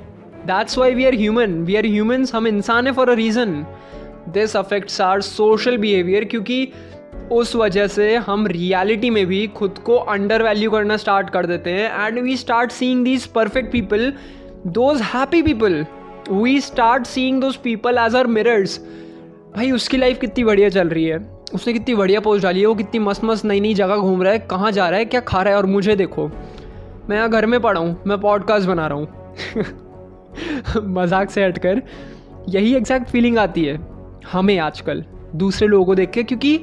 That's 0.45 0.77
why 0.77 0.93
we 0.95 1.05
are 1.05 1.15
human 1.15 1.61
we 1.63 1.75
are 1.75 1.85
humans 1.85 2.33
हम 2.35 2.47
इंसान 2.47 2.87
है 2.87 2.93
for 2.93 3.09
a 3.09 3.13
reason 3.15 3.65
this 4.29 4.55
affects 4.57 5.01
our 5.01 5.21
social 5.21 5.77
behaviour 5.77 6.25
क्योंकि 6.25 6.67
उस 7.31 7.55
वजह 7.55 7.87
से 7.87 8.15
हम 8.17 8.47
रियलिटी 8.47 9.09
में 9.09 9.25
भी 9.25 9.45
खुद 9.47 9.77
को 9.77 9.95
अंडर 10.13 10.43
वैल्यू 10.43 10.71
करना 10.71 10.97
स्टार्ट 10.97 11.29
कर 11.29 11.45
देते 11.45 11.69
हैं. 11.69 12.07
And 12.07 12.19
we 12.19 12.37
start 12.37 12.71
seeing 12.71 13.03
these 13.05 13.25
perfect 13.25 13.71
people 13.71 14.13
those 14.67 15.01
happy 15.13 15.41
people 15.41 15.85
we 16.31 16.59
start 16.61 17.05
seeing 17.05 17.41
those 17.41 17.55
people 17.55 17.97
as 17.97 18.15
our 18.15 18.27
mirrors 18.27 18.79
भाई, 19.55 19.71
उसकी 19.71 19.97
लाइफ 19.97 20.19
कितनी 20.19 20.43
बढ़िया 20.43 20.69
चल 20.69 20.89
रही 20.89 21.05
है. 21.05 21.19
उसने 21.53 21.73
कितनी 21.73 21.95
बढ़िया 21.95 22.19
पोस्ट 22.19 22.43
डाली 22.43 22.59
है, 22.59 22.65
वो 22.65 22.75
कितनी 22.75 22.99
मस्त 22.99 23.23
मस्त 23.23 23.45
नई 23.45 23.59
नई 23.59 23.73
जगह 23.73 23.95
घूम 23.95 24.23
रहा 24.23 24.33
है, 24.33 24.39
कहाँ 24.39 24.71
जा 24.71 24.89
रहा 24.89 24.99
है, 24.99 25.05
क्या 25.05 25.21
खा 25.21 25.41
रहा 25.41 25.53
है 25.53 25.57
और 25.57 25.65
मुझे 25.65 25.95
देखो। 25.95 26.27
मैं 27.09 27.17
यहाँ 27.17 27.29
घर 27.29 27.45
में 27.45 27.59
पड़ा 27.61 27.79
हूँ, 27.79 28.01
मैं 28.07 28.21
पॉडकास्ट 28.21 28.67
बना 28.67 28.87
रहा 28.87 28.97
हूँ। 28.97 29.07
मज़ाक 30.83 31.29
से 31.29 31.45
हटकर 31.45 31.81
यही 32.49 32.75
एग्जैक्ट 32.75 33.09
फीलिंग 33.09 33.37
आती 33.37 33.65
है, 33.65 33.79
हमें 34.31 34.57
आजकल, 34.59 35.03
दूसरे 35.35 35.67
लोगों 35.67 35.85
को 35.85 35.95
देख 35.95 36.09
के, 36.09 36.23
क्योंकि 36.23 36.61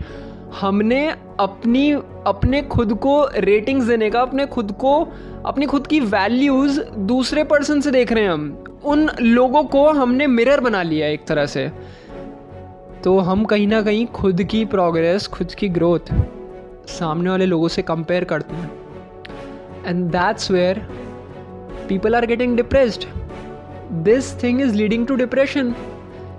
हमने 0.61 1.09
अपनी, 1.41 1.93
अपने 2.27 2.63
खुद 2.63 2.95
को 2.95 3.29
रेटिंग्स 3.37 3.85
देने 3.85 4.11
का, 4.11 4.21
अपने 4.21 4.47
खुद 4.47 4.73
को, 4.73 5.09
अपनी 5.47 5.67
खुद 5.67 5.87
की 5.87 6.01
वैल्यूज़ 6.01 6.81
दूसरे 6.83 7.45
पर्सन 7.45 7.81
से 7.81 7.91
देख 7.91 8.13
रहे 8.13 8.25
हैं 8.25 8.31
हम। 8.31 8.65
उन 8.85 9.11
लोगों 9.21 9.65
को 9.65 9.91
हमने 9.91 10.27
मिरर 10.27 10.61
बना 10.61 10.83
लिया 10.83 11.09
एक 11.09 11.27
तरह 11.27 11.47
से। 11.47 11.73
तो 13.05 13.19
हम 13.19 13.45
कहीं 13.45 13.67
ना 13.67 13.81
कहीं 13.83 14.07
खुद 14.07 14.43
की 14.43 14.65
प्रोग्रेस 14.65 15.27
खुद 15.27 15.53
की 15.53 15.69
ग्रोथ 15.69 16.13
सामने 16.89 17.31
वाले 17.31 17.47
लोगों 17.47 17.69
से 17.69 17.83
कंपेयर 17.83 18.25
करते 18.25 18.55
हैं। 18.55 18.71
And 19.87 20.05
that's 20.07 20.51
where 20.51 20.79
people 21.89 22.15
are 22.15 22.27
getting 22.27 22.57
depressed 22.57 23.05
this 24.05 24.33
thing 24.43 24.61
is 24.61 24.75
leading 24.75 25.07
to 25.07 25.15
depression 25.15 25.71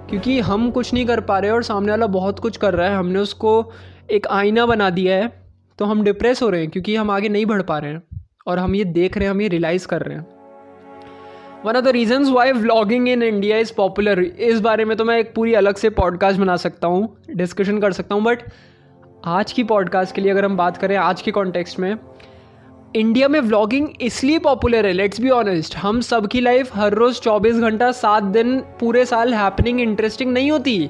क्योंकि 0.09 0.39
हम 0.39 0.69
कुछ 0.71 0.93
नहीं 0.93 1.05
कर 1.05 1.19
पा 1.21 1.37
रहे 1.39 1.51
और 1.51 1.63
सामने 1.63 1.91
वाला 1.91 2.07
बहुत 2.07 2.39
कुछ 2.39 2.57
कर 2.57 2.73
रहा 2.73 2.89
है, 2.89 2.95
हमने 2.95 3.19
उसको 3.19 3.71
एक 4.11 4.27
आईना 4.27 4.65
बना 4.65 4.89
दिया 4.89 5.15
है 5.15 5.31
तो 5.79 5.85
हम 5.85 6.03
डिप्रेस 6.03 6.41
हो 6.41 6.49
रहे 6.49 6.61
हैं 6.61 6.69
क्योंकि 6.69 6.95
हम 6.95 7.11
आगे 7.11 7.29
नहीं 7.29 7.45
बढ़ 7.45 7.61
पा 7.61 7.77
रहे 7.77 7.91
हैं 7.91 8.01
और 8.47 8.59
हम 8.59 8.75
ये 8.75 8.83
देख 8.83 9.17
रहे 9.17 9.25
हैं, 9.25 9.31
हम 9.31 9.41
ये 9.41 9.47
रियलाइज़ 9.47 9.87
कर 9.87 10.01
रहे 10.01 10.17
हैं। 10.17 10.38
One 11.65 11.75
of 11.75 11.85
the 11.85 11.87
reasons 11.87 12.29
why 12.29 12.51
vlogging 12.51 13.07
in 13.09 13.23
India 13.23 13.57
is 13.57 13.73
popular 13.77 14.19
इस 14.19 14.59
बारे 14.59 14.85
में 14.85 14.97
तो 14.97 15.05
मैं 15.05 15.17
एक 15.19 15.33
पूरी 15.35 15.53
अलग 15.53 15.75
से 15.75 15.89
पॉडकास्ट 15.89 16.39
बना 16.39 16.55
सकता 16.55 16.87
हूँ 16.87 17.17
डिस्कशन 17.35 17.79
कर 17.79 17.91
सकता 17.91 18.15
हूँ 18.15 18.23
बट 18.23 18.43
आज 19.25 19.51
की 19.51 19.63
पॉडकास्ट 19.63 20.15
के 20.15 20.21
लिए 20.21 20.31
अगर 20.31 20.45
हम 20.45 20.57
बात 20.57 20.77
करें 20.77 20.95
आज 20.97 21.21
के 21.21 21.31
कॉन्टेक्स्ट 21.31 21.79
में 21.79 21.95
इंडिया 22.95 23.27
में 23.27 23.39
व्लॉगिंग 23.39 23.87
इसलिए 24.01 24.39
पॉपुलर 24.39 24.85
है 24.85 24.91
लेट्स 24.91 25.21
बी 25.21 25.29
ऑनेस्ट 25.29 25.75
हम 25.75 26.01
सबकी 26.01 26.41
लाइफ 26.41 26.75
हर 26.75 26.93
रोज़ 26.93 27.19
24 27.21 27.59
घंटा, 27.61 27.91
सात 27.91 28.23
दिन 28.23 28.57
पूरे 28.79 29.05
साल 29.05 29.33
हैपनिंग 29.33 29.81
इंटरेस्टिंग 29.81 30.31
नहीं 30.33 30.51
होती 30.51 30.89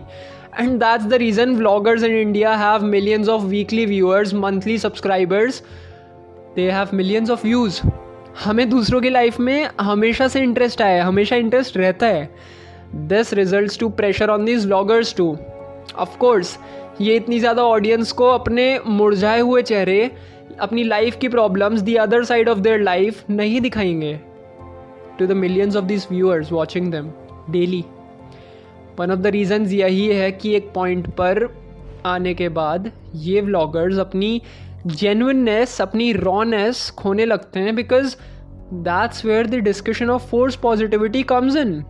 and 0.60 0.80
that's 0.80 1.06
the 1.06 1.14
reason 1.14 1.56
vloggers 1.56 2.04
in 2.04 2.16
India 2.16 2.56
have 2.56 2.84
millions 2.84 3.30
of 3.30 3.44
weekly 3.44 3.86
viewers 3.86 4.34
monthly 4.34 4.78
subscribers 4.78 5.64
they 6.56 6.70
have 6.72 6.88
millions 6.94 7.30
of 7.30 7.44
views 7.44 7.82
हमें 8.36 8.70
दूसरों 8.70 9.02
की 9.02 9.10
लाइफ 9.10 9.40
में 9.40 9.70
हमेशा 9.82 10.28
से 10.28 10.42
इंटरेस्ट 10.42 10.82
आया 10.82 11.06
हमेशा 11.06 11.36
इंटरेस्ट 11.36 11.78
रहता 11.78 12.08
है। 12.08 12.30
This 13.08 13.34
result 13.34 13.80
to 13.80 13.90
pressure 13.90 14.30
on 14.30 14.46
this 14.46 14.66
vloggers 14.66 15.16
to 15.16 15.38
of course 15.96 16.58
ये 17.02 17.16
इतनी 17.16 17.40
ज़्यादा 17.40 17.64
ऑडियंस 17.64 18.12
को 18.12 18.28
अपने 18.28 18.80
मुरझाए 18.86 19.40
हुए 19.40 19.62
चेहरे, 19.62 20.12
अपनी 20.60 20.84
लाइफ 20.84 21.18
की 21.18 21.28
problems 21.28 21.82
the 21.82 21.96
other 21.96 22.24
side 22.24 22.50
of 22.50 22.60
their 22.60 22.82
life 22.82 23.30
नहीं 23.30 23.62
दिखाएँगे। 23.62 24.20
To 25.20 25.28
the 25.28 25.32
millions 25.32 25.76
of 25.76 25.86
this 25.86 26.12
viewers 26.12 26.52
watching 26.52 26.92
them 26.92 27.12
daily 27.50 27.84
one 29.00 29.12
of 29.12 29.20
the 29.20 29.28
reasons 29.28 29.72
यही 29.72 30.08
है 30.08 30.32
कि 30.32 30.56
एक 30.56 30.72
पॉइंट 30.74 31.08
पर 31.10 31.48
आने 32.06 32.34
के 32.34 32.50
बाद 32.50 32.92
ये 33.16 33.42
व्लॉगर्स 33.42 33.98
अपनी 34.00 34.42
जेनुननेस 34.88 35.82
अपनी 35.82 36.12
रॉनेस 36.14 36.90
खोने 36.90 37.26
लगते 37.26 37.60
हैं 37.60 37.76
because 37.76 38.16
that's 38.74 39.26
where 39.26 39.48
the 39.48 39.56
discussion 39.56 40.10
of 40.10 40.28
force 40.28 40.56
positivity 40.56 41.24
comes 41.24 41.56
in 41.56 41.84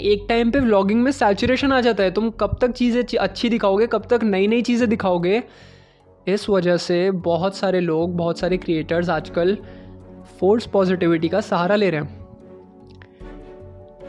एक 0.00 0.26
टाइम 0.28 0.50
पे 0.50 0.60
व्लॉगिंग 0.60 1.02
में 1.02 1.10
सैचुरेशन 1.12 1.72
आ 1.72 1.80
जाता 1.80 2.02
है। 2.02 2.10
तुम 2.10 2.30
कब 2.30 2.56
तक 2.60 2.70
चीज़ें 2.70 3.18
अच्छी 3.18 3.48
दिखाओगे, 3.48 3.86
कब 3.86 4.06
तक 4.10 4.20
नई 4.22 4.46
नई 4.46 4.62
चीज़ें 4.62 4.88
दिखाओगे? 4.88 5.42
इस 6.26 6.48
वजह 6.50 6.76
से 6.76 7.10
बहुत 7.10 7.56
सारे 7.56 7.80
लोग, 7.80 8.16
बहुत 8.16 8.38
सारे 8.38 8.56
क्रिएटर्स 8.56 9.08
आजकल 9.08 9.56
फोर्स 10.40 10.66
पॉजिटिविटी 10.66 11.28
का 11.28 11.40
सहारा 11.40 11.76
ले 11.76 11.90
रहे 11.90 12.00
हैं। 12.00 12.18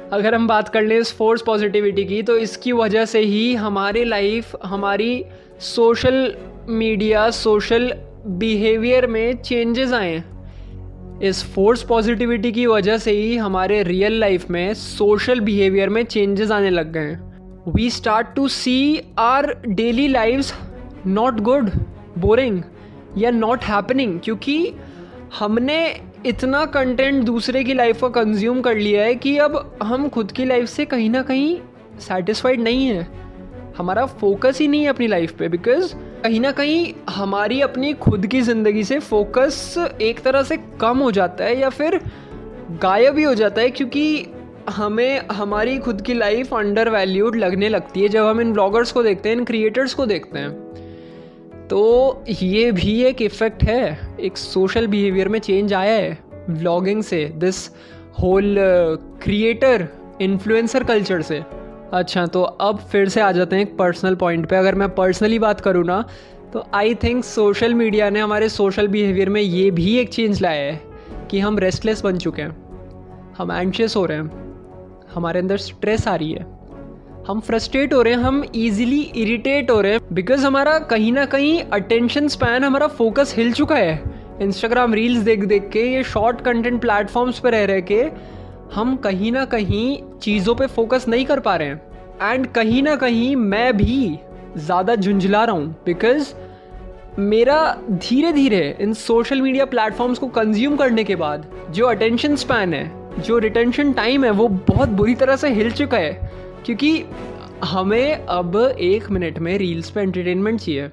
अगर 0.09 0.35
हम 0.35 0.47
बात 0.47 0.69
कर 0.69 0.81
लें 0.81 0.97
इस 0.97 1.13
फोर्स 1.17 1.41
पॉजिटिविटी 1.41 2.03
की 2.05 2.21
तो 2.23 2.37
इसकी 2.37 2.71
वजह 2.71 3.05
से 3.05 3.19
ही 3.19 3.53
हमारी 3.55 4.03
लाइफ 4.03 4.55
हमारी 4.65 5.23
सोशल 5.61 6.35
मीडिया, 6.69 7.29
सोशल 7.29 7.93
बिहेवियर 8.27 9.07
में 9.07 9.41
चेंजेस 9.41 9.93
आए 9.93 10.23
इस 11.23 11.43
फोर्स 11.53 11.83
पॉजिटिविटी 11.83 12.51
की 12.51 12.65
वजह 12.65 12.97
से 12.97 13.11
ही 13.11 13.37
हमारे 13.37 13.83
रियल 13.83 14.19
लाइफ 14.19 14.49
में 14.49 14.73
सोशल 14.73 15.39
बिहेवियर 15.39 15.89
में 15.89 16.03
चेंजेस 16.03 16.51
आने 16.51 16.69
लग 16.69 16.91
गए 16.91 16.99
हैं। 16.99 17.73
We 17.73 17.89
start 17.89 18.27
to 18.35 18.47
see 18.47 19.01
our 19.17 19.55
daily 19.67 20.07
life 20.07 20.51
not 21.07 21.39
good 21.39 21.69
boring 22.17 22.61
या 23.17 23.31
नॉट 23.31 23.63
हैपनिंग 23.63 24.19
क्योंकि 24.19 24.73
हमने 25.39 26.01
इतना 26.25 26.65
कंटेंट 26.65 27.23
दूसरे 27.23 27.63
की 27.63 27.73
लाइफ 27.73 28.01
का 28.01 28.09
कंज्यूम 28.21 28.61
कर 28.61 28.77
लिया 28.77 29.03
है 29.03 29.15
कि 29.15 29.37
अब 29.37 29.77
हम 29.83 30.09
खुद 30.09 30.31
की 30.31 30.45
लाइफ 30.45 30.69
से 30.69 30.85
कहीं 30.85 31.09
ना 31.09 31.21
कहीं 31.21 31.57
सेटिस्फाइड 31.99 32.61
नहीं 32.61 32.85
है। 32.87 33.20
हमारा 33.81 34.05
फोकस 34.05 34.59
ही 34.61 34.67
नहीं 34.67 34.81
है 34.81 34.89
अपनी 34.89 35.07
लाइफ 35.07 35.31
पे 35.37 35.47
बिकॉज़ 35.49 35.93
कहीं 36.23 36.39
ना 36.39 36.51
कहीं 36.51 36.93
हमारी 37.09 37.61
अपनी 37.61 37.93
खुद 38.01 38.27
की 38.27 38.41
ज़िंदगी 38.41 38.83
से 38.83 38.99
फोकस 38.99 39.87
एक 40.01 40.19
तरह 40.19 40.43
से 40.43 40.57
कम 40.81 40.97
हो 40.97 41.11
जाता 41.11 41.43
है 41.43 41.59
या 41.59 41.69
फिर 41.69 41.99
गायब 42.81 43.17
ही 43.17 43.23
हो 43.23 43.33
जाता 43.35 43.61
है, 43.61 43.69
क्योंकि 43.69 44.25
हमें, 44.69 45.27
हमारी 45.31 45.77
खुद 45.77 46.01
की 46.01 46.13
लाइफ 46.13 46.53
अंडर 46.53 46.89
वैल्यूड 46.89 47.35
लगने 47.35 47.69
लगती 47.69 48.01
है 48.01 48.09
जब 48.09 48.25
हम 48.25 48.41
इन 48.41 48.51
ब्लॉगर्स 48.53 48.91
को 48.91 49.03
देखते 49.03 49.29
हैं, 49.29 49.35
इन 49.35 49.45
क्रिएटर्स 49.45 49.93
को 49.93 50.05
देखते 50.05 50.39
हैं। 50.39 51.67
तो 51.67 52.23
ये 52.29 52.71
भी 52.71 53.01
एक 53.03 53.21
इफ़ेक्ट 53.21 53.63
है, 53.63 54.15
एक 54.19 54.37
सोशल 54.37 54.87
बिहेवियर 54.87 55.29
में 55.29 55.39
चेंज 55.39 55.73
आया 55.73 55.93
है 55.93 56.17
व्लॉगिंग 56.49 57.03
से 57.03 57.25
this 57.35 57.67
whole 58.21 58.55
creator 59.23 59.87
influencer 60.21 60.83
culture 60.83 61.21
से। 61.21 61.41
अच्छा 61.93 62.25
तो 62.25 62.41
अब 62.41 62.77
फिर 62.91 63.09
से 63.09 63.21
आ 63.21 63.31
जाते 63.31 63.55
हैं 63.55 63.63
एक 63.63 63.75
पर्सनल 63.77 64.15
पॉइंट 64.15 64.45
पे। 64.49 64.55
अगर 64.55 64.75
मैं 64.75 64.89
पर्सनली 64.89 65.39
बात 65.39 65.61
करूँ 65.61 65.83
ना 65.85 66.03
तो 66.53 66.65
आई 66.73 66.93
थिंक 66.95 67.23
सोशल 67.25 67.73
मीडिया 67.73 68.09
ने 68.09 68.19
हमारे 68.19 68.49
सोशल 68.49 68.87
बिहेवियर 68.87 69.29
में 69.29 69.41
ये 69.41 69.69
भी 69.71 69.97
एक 69.97 70.09
चेंज 70.09 70.41
लाया 70.41 70.61
है 70.61 70.81
कि 71.31 71.39
हम 71.39 71.59
रेस्टलेस 71.59 72.01
बन 72.01 72.17
चुके 72.17 72.41
हैं। 72.41 72.55
हम 73.37 73.51
एंशियस 73.51 73.95
हो 73.95 74.05
रहे 74.05 74.17
हैं। 74.17 74.31
हमारे 75.13 75.39
अंदर 75.39 75.57
स्ट्रेस 75.57 76.07
आ 76.07 76.15
रही 76.15 76.31
है। 76.31 76.45
हम 77.27 77.39
फ्रस्ट्रेट 77.39 77.93
हो 77.93 78.01
रहे 78.01 78.13
हैं। 78.13 78.21
हम 78.21 78.43
इजीली 78.55 79.01
इरिटेट 79.01 79.71
हो 79.71 79.79
रहे 79.81 79.91
हैं। 79.91 79.99
बिकॉज़ 80.13 80.45
हमारा 80.45 80.77
कहीं 80.79 81.11
ना 81.11 81.25
कहीं 81.25 81.61
अटेंशन 81.63 82.27
स्पैन 82.27 82.63
हमारा 82.63 82.87
फोकस 82.87 83.33
हिल 83.37 83.53
चुका 83.53 83.75
है। 83.75 84.03
इंस्टाग्राम 84.41 84.93
रील्स 84.93 85.23
देख 85.23 85.43
देख 85.45 85.69
के, 85.69 85.83
ये 85.85 86.03
शॉर्ट 86.03 86.41
कंटेंट 86.41 86.81
प्लेटफॉर्म्स 86.81 87.39
पर 87.39 87.51
रह 87.51 87.65
रह 87.65 87.79
के 87.81 88.03
हम 88.73 88.95
कहीं 88.95 89.31
ना 89.31 89.43
कहीं 89.45 90.01
चीज़ों 90.21 90.55
पे 90.55 90.67
फोकस 90.67 91.07
नहीं 91.07 91.25
कर 91.25 91.39
पा 91.39 91.55
रहे 91.55 91.67
हैं। 91.67 91.81
एंड 92.23 92.45
कहीं 92.47 92.83
ना 92.83 92.95
कहीं 92.95 93.35
मैं 93.35 93.75
भी 93.77 94.19
ज़्यादा 94.57 94.95
झुंझला 94.95 95.43
रहा 95.43 95.55
हूँ 95.55 95.75
बिकॉज़ 95.85 96.33
मेरा 97.19 97.57
धीरे 97.89 98.31
धीरे 98.33 98.77
इन 98.81 98.93
सोशल 98.93 99.41
मीडिया 99.41 99.65
प्लेटफॉर्म्स 99.65 100.19
को 100.19 100.27
कंज्यूम 100.29 100.75
करने 100.77 101.03
के 101.03 101.15
बाद 101.15 101.45
जो 101.71 101.87
अटेंशन 101.87 102.35
स्पैन 102.35 102.73
है, 102.73 103.21
जो 103.21 103.37
रिटेंशन 103.37 103.93
टाइम 103.93 104.25
है, 104.25 104.31
वो 104.31 104.47
बहुत 104.47 104.89
बुरी 104.89 105.15
तरह 105.15 105.35
से 105.35 105.49
हिल 105.49 105.71
चुका 105.71 105.97
है। 105.97 106.13
क्योंकि 106.65 107.03
हमें 107.63 108.13
अब 108.15 108.55
एक 108.79 109.09
मिनट 109.11 109.39
में 109.39 109.57
रील्स 109.57 109.89
पे 109.89 110.01
एंटरटेनमेंट 110.01 110.59
चाहिए। 110.59 110.89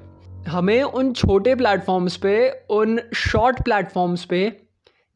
हमें 0.49 0.83
उन 0.83 1.13
छोटे 1.13 1.55
प्लेटफॉर्म्स 1.55 2.17
पे, 2.17 2.49
उन 2.71 3.01
शॉर्ट 3.17 3.63
प्लेटफॉर्म्स 3.65 4.25
पे 4.25 4.53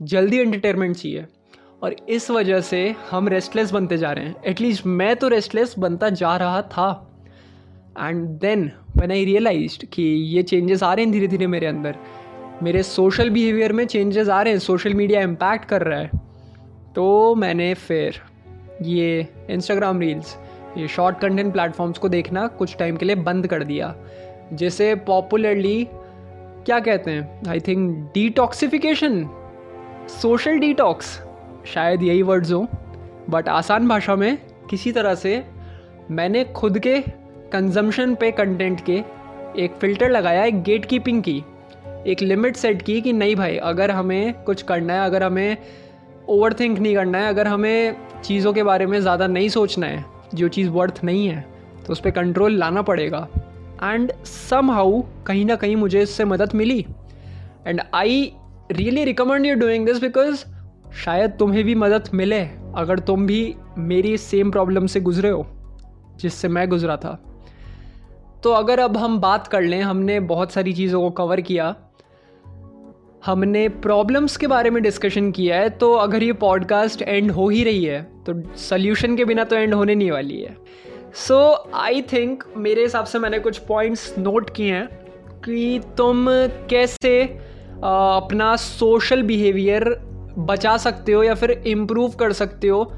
जल्दी 0.00 0.38
एंटरटेनमेंट 0.38 0.96
चाहिए। 0.96 1.26
और 1.82 1.94
इस 2.08 2.30
वजह 2.30 2.60
से 2.60 2.94
हम 3.10 3.28
रेस्टलेस 3.28 3.70
बनते 3.70 3.96
जा 3.98 4.10
रहे 4.12 4.24
हैं। 4.24 4.34
एटलीस्ट 4.46 4.86
मैं 4.86 5.14
तो 5.16 5.28
रेस्टलेस 5.28 5.74
बनता 5.78 6.08
जा 6.08 6.36
रहा 6.36 6.62
था। 6.62 7.08
And 8.00 8.26
then 8.40 8.70
when 8.96 9.10
I 9.10 9.24
realise 9.24 9.78
कि 9.86 10.02
ये 10.02 10.42
चेंजेस 10.42 10.82
आ 10.82 10.92
रहे 10.94 11.04
हैं 11.04 11.12
धीरे 11.12 11.26
धीरे 11.26 11.46
मेरे 11.46 11.66
अंदर, 11.66 11.96
मेरे 12.62 12.82
सोशल 12.82 13.30
बिहेवियर 13.30 13.72
में 13.72 13.84
चेंजेस 13.86 14.28
आ 14.28 14.42
रहे 14.42 14.52
हैं 14.52 14.60
सोशल 14.60 14.94
मीडिया 14.94 15.20
इम्पैक्ट 15.20 15.64
कर 15.64 15.82
रहा 15.82 15.98
है 16.00 16.10
तो 16.94 17.34
मैंने 17.34 17.72
फिर 17.74 18.20
ये 18.82 19.26
इंस्टाग्राम 19.50 20.00
रील्स 20.00 20.36
ये 20.78 20.88
शॉर्ट 20.88 21.18
कंटेंट 21.18 21.52
प्लेटफॉर्म्स 21.52 21.98
को 21.98 22.08
देखना 22.08 22.46
कुछ 22.46 22.76
टाइम 22.76 22.96
के 22.96 23.06
लिए 23.06 23.16
बंद 23.16 23.46
कर 23.46 23.64
दिया, 23.64 23.94
जिसे 24.52 24.94
पॉपुलरली 24.94 25.88
क्या 26.66 26.78
कहते 26.80 27.10
हैं? 27.10 27.48
I 27.48 27.60
think 27.60 28.10
detoxification 28.14 29.24
social 30.22 30.58
detox 30.58 31.18
शायद 31.66 32.02
यही 32.02 32.22
वर्ड्स 32.22 32.52
हों 32.52 32.66
बट 33.30 33.48
आसान 33.48 33.88
भाषा 33.88 34.16
में 34.16 34.38
किसी 34.70 34.92
तरह 34.92 35.14
से 35.14 35.42
मैंने 36.10 36.44
खुद 36.54 36.78
के 36.78 36.98
कंजम्पशन 37.52 38.14
पे 38.14 38.30
कंटेंट 38.30 38.80
के 38.84 39.02
एक 39.62 39.74
फ़िल्टर 39.80 40.10
लगाया, 40.10 40.44
एक 40.44 40.62
गेट 40.62 40.84
कीपिंग 40.84 41.22
की, 41.22 41.42
एक 42.06 42.22
लिमिट 42.22 42.56
सेट 42.56 42.82
की 42.82 43.00
कि 43.00 43.12
नहीं 43.12 43.36
भाई, 43.36 43.56
अगर 43.56 43.90
हमें 43.90 44.42
कुछ 44.44 44.62
करना 44.62 44.94
है, 44.94 45.04
अगर 45.06 45.22
हमें 45.22 45.56
ओवर 46.28 46.54
थिंक 46.54 46.78
नहीं 46.78 46.94
करना 46.94 47.18
है, 47.18 47.28
अगर 47.28 47.48
हमें 47.48 47.96
चीज़ों 48.24 48.52
के 48.52 48.62
बारे 48.62 48.86
में 48.86 49.00
ज़्यादा 49.00 49.26
नहीं 49.26 49.48
सोचना 49.48 49.86
है, 49.86 50.04
जो 50.34 50.48
चीज़ 50.48 50.68
वर्थ 50.70 51.00
नहीं 51.04 51.26
है 51.28 51.44
तो 51.86 51.92
उस 51.92 52.00
पर 52.00 52.10
कंट्रोल 52.10 52.56
लाना 52.58 52.82
पड़ेगा। 52.82 53.26
एंड 53.82 54.12
सम 54.24 54.70
हाउ 54.70 55.02
कहीं 55.26 55.44
ना 55.44 55.56
कहीं 55.56 55.76
मुझे 55.76 56.02
इससे 56.02 56.24
मदद 56.24 56.54
मिली। 56.54 56.84
And 57.66 57.80
I 57.94 58.32
really 58.72 59.04
recommend 59.04 59.46
you 59.46 59.54
doing 59.56 59.86
this 59.86 60.00
because 60.00 60.44
शायद 60.94 61.30
तुम्हें 61.30 61.64
भी 61.64 61.74
मदद 61.74 62.08
मिले 62.14 62.40
अगर 62.76 62.98
तुम 62.98 63.26
भी 63.26 63.54
मेरी 63.78 64.16
सेम 64.16 64.50
प्रॉब्लम 64.50 64.86
से 64.86 65.00
गुजरे 65.00 65.30
हो, 65.30 65.46
जिससे 66.20 66.48
मैं 66.48 66.68
गुजरा 66.68 66.96
था। 66.96 67.18
तो 68.44 68.52
अगर 68.52 68.80
अब 68.80 68.96
हम 68.96 69.18
बात 69.20 69.46
कर 69.46 69.62
लें, 69.62 69.80
हमने 69.82 70.20
बहुत 70.20 70.52
सारी 70.52 70.72
चीज़ों 70.72 71.00
को 71.00 71.10
कवर 71.10 71.40
किया, 71.40 71.74
हमने 73.26 73.68
प्रॉब्लम्स 73.68 74.36
के 74.36 74.46
बारे 74.46 74.70
में 74.70 74.82
डिस्कशन 74.82 75.30
किया 75.32 75.56
है 75.56 75.68
तो 75.70 75.92
अगर 75.94 76.22
ये 76.22 76.32
पॉडकास्ट 76.32 77.02
एंड 77.02 77.30
हो 77.30 77.48
ही 77.48 77.62
रही 77.64 77.84
है 77.84 78.02
तो 78.26 78.32
सल्यूशन 78.58 79.16
के 79.16 79.24
बिना 79.24 79.44
तो 79.44 79.56
एंड 79.56 79.74
होने 79.74 79.94
नहीं 79.94 80.10
वाली 80.10 80.40
है। 80.40 80.56
सो 81.16 81.38
आई 81.74 82.02
थिंक 82.02 82.44
मेरे 82.56 82.82
हिसाब 82.82 83.04
से 83.04 83.18
मैंने 83.18 83.38
कुछ 83.38 83.58
पॉइंट्स 83.58 84.14
नोट 84.18 84.50
किए 84.50 84.72
हैं 84.74 84.86
कि 85.44 85.80
तुम 85.96 86.26
कैसे 86.70 87.22
अपना 87.84 88.54
सोशल 88.56 89.22
बिहेवियर 89.22 89.84
बचा 90.38 90.76
सकते 90.76 91.12
हो 91.12 91.22
या 91.22 91.34
फिर 91.34 91.50
इम्प्रूव 91.50 92.10
कर 92.10 92.32
सकते 92.32 92.68
हो 92.68 92.92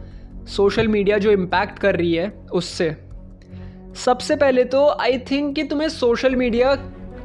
सोशल 0.49 0.89
मीडिया 0.89 1.19
जो 1.19 1.31
इम्पैक्ट 1.31 1.79
कर 1.79 1.97
रही 1.97 2.15
है 2.15 2.33
उससे। 2.53 2.97
सबसे 3.97 4.37
पहले 4.37 4.65
तो 4.65 4.87
आई 4.91 5.19
थिंक 5.31 5.55
कि 5.57 5.63
तुम्हें 5.65 5.89
सोशल 5.89 6.37
मीडिया 6.37 6.77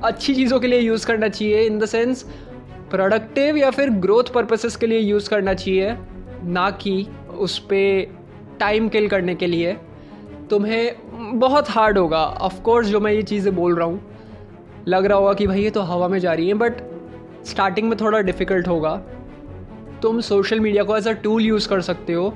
अच्छी 0.03 0.35
चीज़ों 0.35 0.59
के 0.59 0.67
लिए 0.67 0.79
यूज़ 0.79 1.05
करना 1.07 1.27
चाहिए 1.27 1.61
इन 1.61 1.79
द 1.79 1.85
सेंस 1.85 2.23
प्रोडक्टिव 2.91 3.57
या 3.57 3.69
फिर 3.71 3.89
ग्रोथ 3.89 4.33
पर्पसेस 4.33 4.75
के 4.75 4.87
लिए 4.87 4.99
यूज़ 4.99 5.29
करना 5.29 5.53
चाहिए, 5.53 5.95
ना 6.43 6.69
कि 6.71 7.07
उस 7.37 7.57
पर 7.59 8.17
टाइम 8.59 8.87
किल 8.89 9.07
करने 9.07 9.35
के 9.35 9.47
लिए। 9.47 9.73
तुम्हें 10.49 11.39
बहुत 11.39 11.69
हार्ड 11.69 11.97
होगा। 11.97 12.23
ऑफकोर्स 12.41 12.87
जो 12.87 12.99
मैं 12.99 13.11
ये 13.11 13.21
चीज़ें 13.23 13.55
बोल 13.55 13.75
रहा 13.75 13.87
हूँ, 13.87 14.01
लग 14.87 15.05
रहा 15.05 15.17
होगा 15.17 15.33
कि 15.33 15.47
भाई 15.47 15.63
ये 15.63 15.69
तो 15.69 15.81
हवा 15.81 16.07
में 16.07 16.19
जा 16.19 16.33
रही 16.33 16.47
है 16.47 16.53
बट 16.53 16.81
स्टार्टिंग 17.45 17.89
में 17.89 17.97
थोड़ा 17.99 18.19
डिफ़िकल्ट 18.21 18.67
होगा। 18.67 19.01
तुम 20.01 20.19
सोशल 20.21 20.59
मीडिया 20.59 20.83
को 20.83 20.97
एज 20.97 21.07
अ 21.07 21.11
टूल 21.13 21.43
यूज़ 21.43 21.67
कर 21.69 21.81
सकते 21.81 22.13
हो 22.13 22.33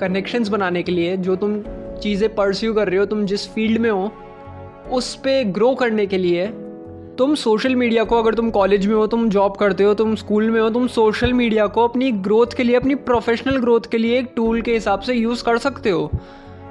कनेक्शंस 0.00 0.48
बनाने 0.48 0.82
के 0.82 0.92
लिए, 0.92 1.16
जो 1.16 1.36
तुम 1.36 1.60
चीज़ें 2.02 2.34
परस्यू 2.34 2.74
कर 2.74 2.88
रहे 2.88 2.98
हो, 2.98 3.04
तुम 3.06 3.24
जिस 3.26 3.48
फ़ील्ड 3.48 3.78
में 3.78 3.90
हो, 3.90 4.12
उस 4.92 5.14
पर 5.14 5.42
ग्रो 5.44 5.74
करने 5.74 6.06
के 6.06 6.18
लिए, 6.18 6.46
तुम 7.18 7.34
सोशल 7.34 7.74
मीडिया 7.76 8.04
को 8.04 8.18
अगर 8.18 8.34
तुम 8.34 8.50
कॉलेज 8.50 8.86
में 8.86 8.94
हो, 8.94 9.06
तुम 9.06 9.28
जॉब 9.28 9.56
करते 9.56 9.84
हो, 9.84 9.94
तुम 9.94 10.14
स्कूल 10.14 10.50
में 10.50 10.60
हो, 10.60 10.68
तुम 10.70 10.86
सोशल 10.86 11.32
मीडिया 11.32 11.66
को 11.66 11.86
अपनी 11.88 12.10
ग्रोथ 12.12 12.56
के 12.56 12.62
लिए, 12.62 12.76
अपनी 12.76 12.94
प्रोफेशनल 12.94 13.56
ग्रोथ 13.56 13.90
के 13.90 13.98
लिए 13.98 14.18
एक 14.18 14.32
टूल 14.36 14.60
के 14.62 14.72
हिसाब 14.72 15.00
से 15.00 15.14
यूज़ 15.14 15.44
कर 15.44 15.58
सकते 15.58 15.90
हो। 15.90 16.10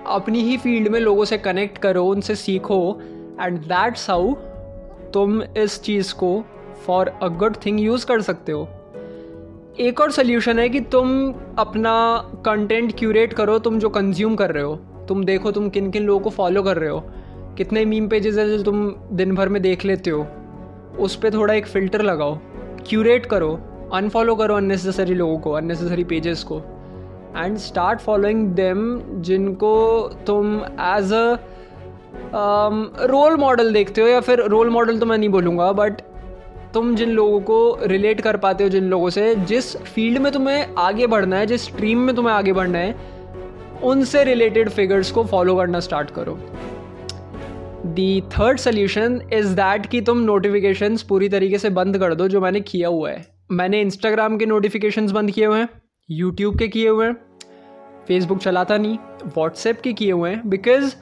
अपनी 0.07 0.41
ही 0.41 0.57
फ़ील्ड 0.57 0.87
में 0.87 0.99
लोगों 0.99 1.25
से 1.25 1.37
कनेक्ट 1.37 1.77
करो, 1.77 2.05
उनसे 2.05 2.35
सीखो 2.35 2.99
एंड 3.41 3.59
दैट्स 3.59 4.09
हाउ 4.09 4.33
तुम 5.13 5.41
इस 5.57 5.81
चीज़ 5.81 6.13
को 6.13 6.43
for 6.85 7.09
a 7.21 7.27
good 7.27 7.55
thing 7.65 7.79
use 7.79 8.05
कर 8.05 8.21
सकते 8.21 8.51
हो। 8.51 8.67
एक 9.79 9.99
और 10.01 10.11
सोल्यूशन 10.11 10.59
है 10.59 10.69
कि 10.69 10.79
तुम 10.81 11.09
अपना 11.59 11.93
कंटेंट 12.45 12.97
क्यूरेट 12.99 13.33
करो, 13.33 13.57
तुम 13.59 13.79
जो 13.79 13.89
कंज्यूम 13.89 14.35
कर 14.35 14.51
रहे 14.51 14.63
हो। 14.63 14.75
तुम 15.07 15.23
देखो 15.23 15.51
तुम 15.51 15.69
किन 15.69 15.91
किन 15.91 16.03
लोगों 16.03 16.19
को 16.19 16.29
फॉलो 16.29 16.63
कर 16.63 16.77
रहे 16.77 16.89
हो। 16.89 16.99
कितने 17.57 17.83
मीम 17.85 18.07
पेजेस 18.07 18.37
हैं 18.37 18.47
जो 18.47 18.63
तुम 18.63 18.89
दिन 19.11 19.35
भर 19.35 19.49
में 19.49 19.61
देख 19.61 19.85
लेते 19.85 20.09
हो। 20.09 20.25
उस 20.99 21.15
पर 21.15 21.33
थोड़ा 21.33 21.53
एक 21.53 21.67
फ़िल्टर 21.67 22.01
लगाओ। 22.01 22.37
क्यूरेट 22.87 23.25
करो। 23.25 23.53
अनफॉलो 23.93 24.35
करो 24.35 24.55
अननेसेसरी 24.55 25.13
लोगों 25.13 25.37
को 25.39 25.51
अननेसेसरी 25.51 26.03
पेजेस 26.03 26.43
को। 26.43 26.61
एंड 27.37 27.57
स्टार्ट 27.57 27.99
फॉलोइंग 27.99 28.47
देम 28.47 28.99
जिनको 29.21 29.75
तुम 30.27 30.55
एज 30.81 31.13
अ 31.13 31.37
रोल 33.05 33.35
मॉडल 33.35 33.73
देखते 33.73 34.01
हो 34.01 34.07
या 34.07 34.19
फिर 34.19 34.43
रोल 34.45 34.69
मॉडल 34.69 34.99
तो 34.99 35.05
मैं 35.05 35.17
नहीं 35.17 35.29
बोलूँगा 35.29 35.71
बट 35.71 36.01
तुम 36.77 36.95
जिन 36.95 37.09
लोगों 37.09 37.39
को 37.41 37.79
रिलेट 37.83 38.21
कर 38.21 38.37
पाते 38.37 38.63
हो, 38.63 38.69
जिन 38.69 38.83
लोगों 38.83 39.09
से, 39.09 39.35
जिस 39.35 39.77
फ़ील्ड 39.77 40.17
में 40.17 40.31
तुम्हें 40.31 40.75
आगे 40.77 41.07
बढ़ना 41.07 41.37
है, 41.37 41.45
जिस 41.45 41.63
स्ट्रीम 41.63 41.99
में 41.99 42.15
तुम्हें 42.15 42.33
आगे 42.33 42.53
बढ़ना 42.53 42.79
है, 42.79 42.95
उनसे 43.83 44.23
रिलेटेड 44.23 44.69
फिगर्स 44.69 45.11
को 45.11 45.23
फॉलो 45.23 45.55
करना 45.55 45.79
स्टार्ट 45.79 46.09
करो। 46.09 46.39
The 47.85 48.21
third 48.21 48.57
solution 48.57 49.21
is 49.33 49.55
that 49.55 49.85
कि 49.85 50.01
तुम 50.01 50.17
नोटिफिकेशंस 50.17 51.03
पूरी 51.03 51.29
तरीके 51.29 51.57
से 51.57 51.69
बंद 51.69 51.97
कर 51.97 52.15
दो, 52.15 52.27
जो 52.27 52.41
मैंने 52.41 52.61
किया 52.61 52.87
हुआ 52.87 53.09
है। 53.09 53.25
मैंने 53.51 53.81
इंस्टाग्राम 53.81 54.37
के 54.37 54.45
नोटिफिकेशंस 54.45 55.11
बंद 55.11 55.31
किए 55.31 55.45
हुए 55.45 55.59
हैं 55.59 55.69
यूट्यूब 56.09 56.59
के 56.59 56.67
किए 56.67 56.89
हुए 56.89 57.05
हैं 57.05 57.15
फेसबुक 58.07 58.37
चलाता 58.37 58.77
नहीं 58.77 58.97
व्हाट्सएप 59.25 59.81
के 59.81 59.93
किए 59.93 60.11
हुए 60.11 60.29
हैं 60.29 60.49
because 60.49 60.95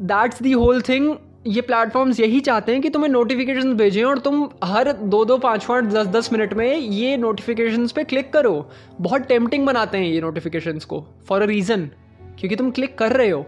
that's 0.00 0.42
the 0.42 0.52
whole 0.52 0.82
thing 0.82 1.14
ये 1.46 1.60
प्लेटफॉर्म्स 1.60 2.18
यही 2.20 2.40
चाहते 2.40 2.72
हैं 2.72 2.80
कि 2.80 2.90
तुम्हें 2.90 3.10
नोटिफिकेशन 3.10 3.72
भेजें 3.74 4.02
और 4.04 4.18
तुम 4.18 4.48
हर 4.64 4.92
दो 4.92 5.24
दो 5.24 5.36
पाँच 5.38 5.64
पाँच 5.64 5.84
दस 5.84 6.06
दस 6.06 6.32
मिनट 6.32 6.52
में 6.54 6.76
ये 6.76 7.16
नोटिफिकेशन 7.16 7.86
पे 7.86 8.04
क्लिक 8.04 8.32
करो। 8.32 8.70
बहुत 9.00 9.22
टेम्पटिंग 9.22 9.66
बनाते 9.66 9.98
हैं 9.98 10.04
ये 10.04 10.20
नोटिफिकेशन 10.20 10.78
को 10.78 11.04
फॉर 11.28 11.42
अ 11.42 11.44
रीज़न 11.44 11.88
क्योंकि 12.38 12.56
तुम 12.56 12.70
क्लिक 12.70 12.98
कर 12.98 13.12
रहे 13.12 13.30
हो। 13.30 13.46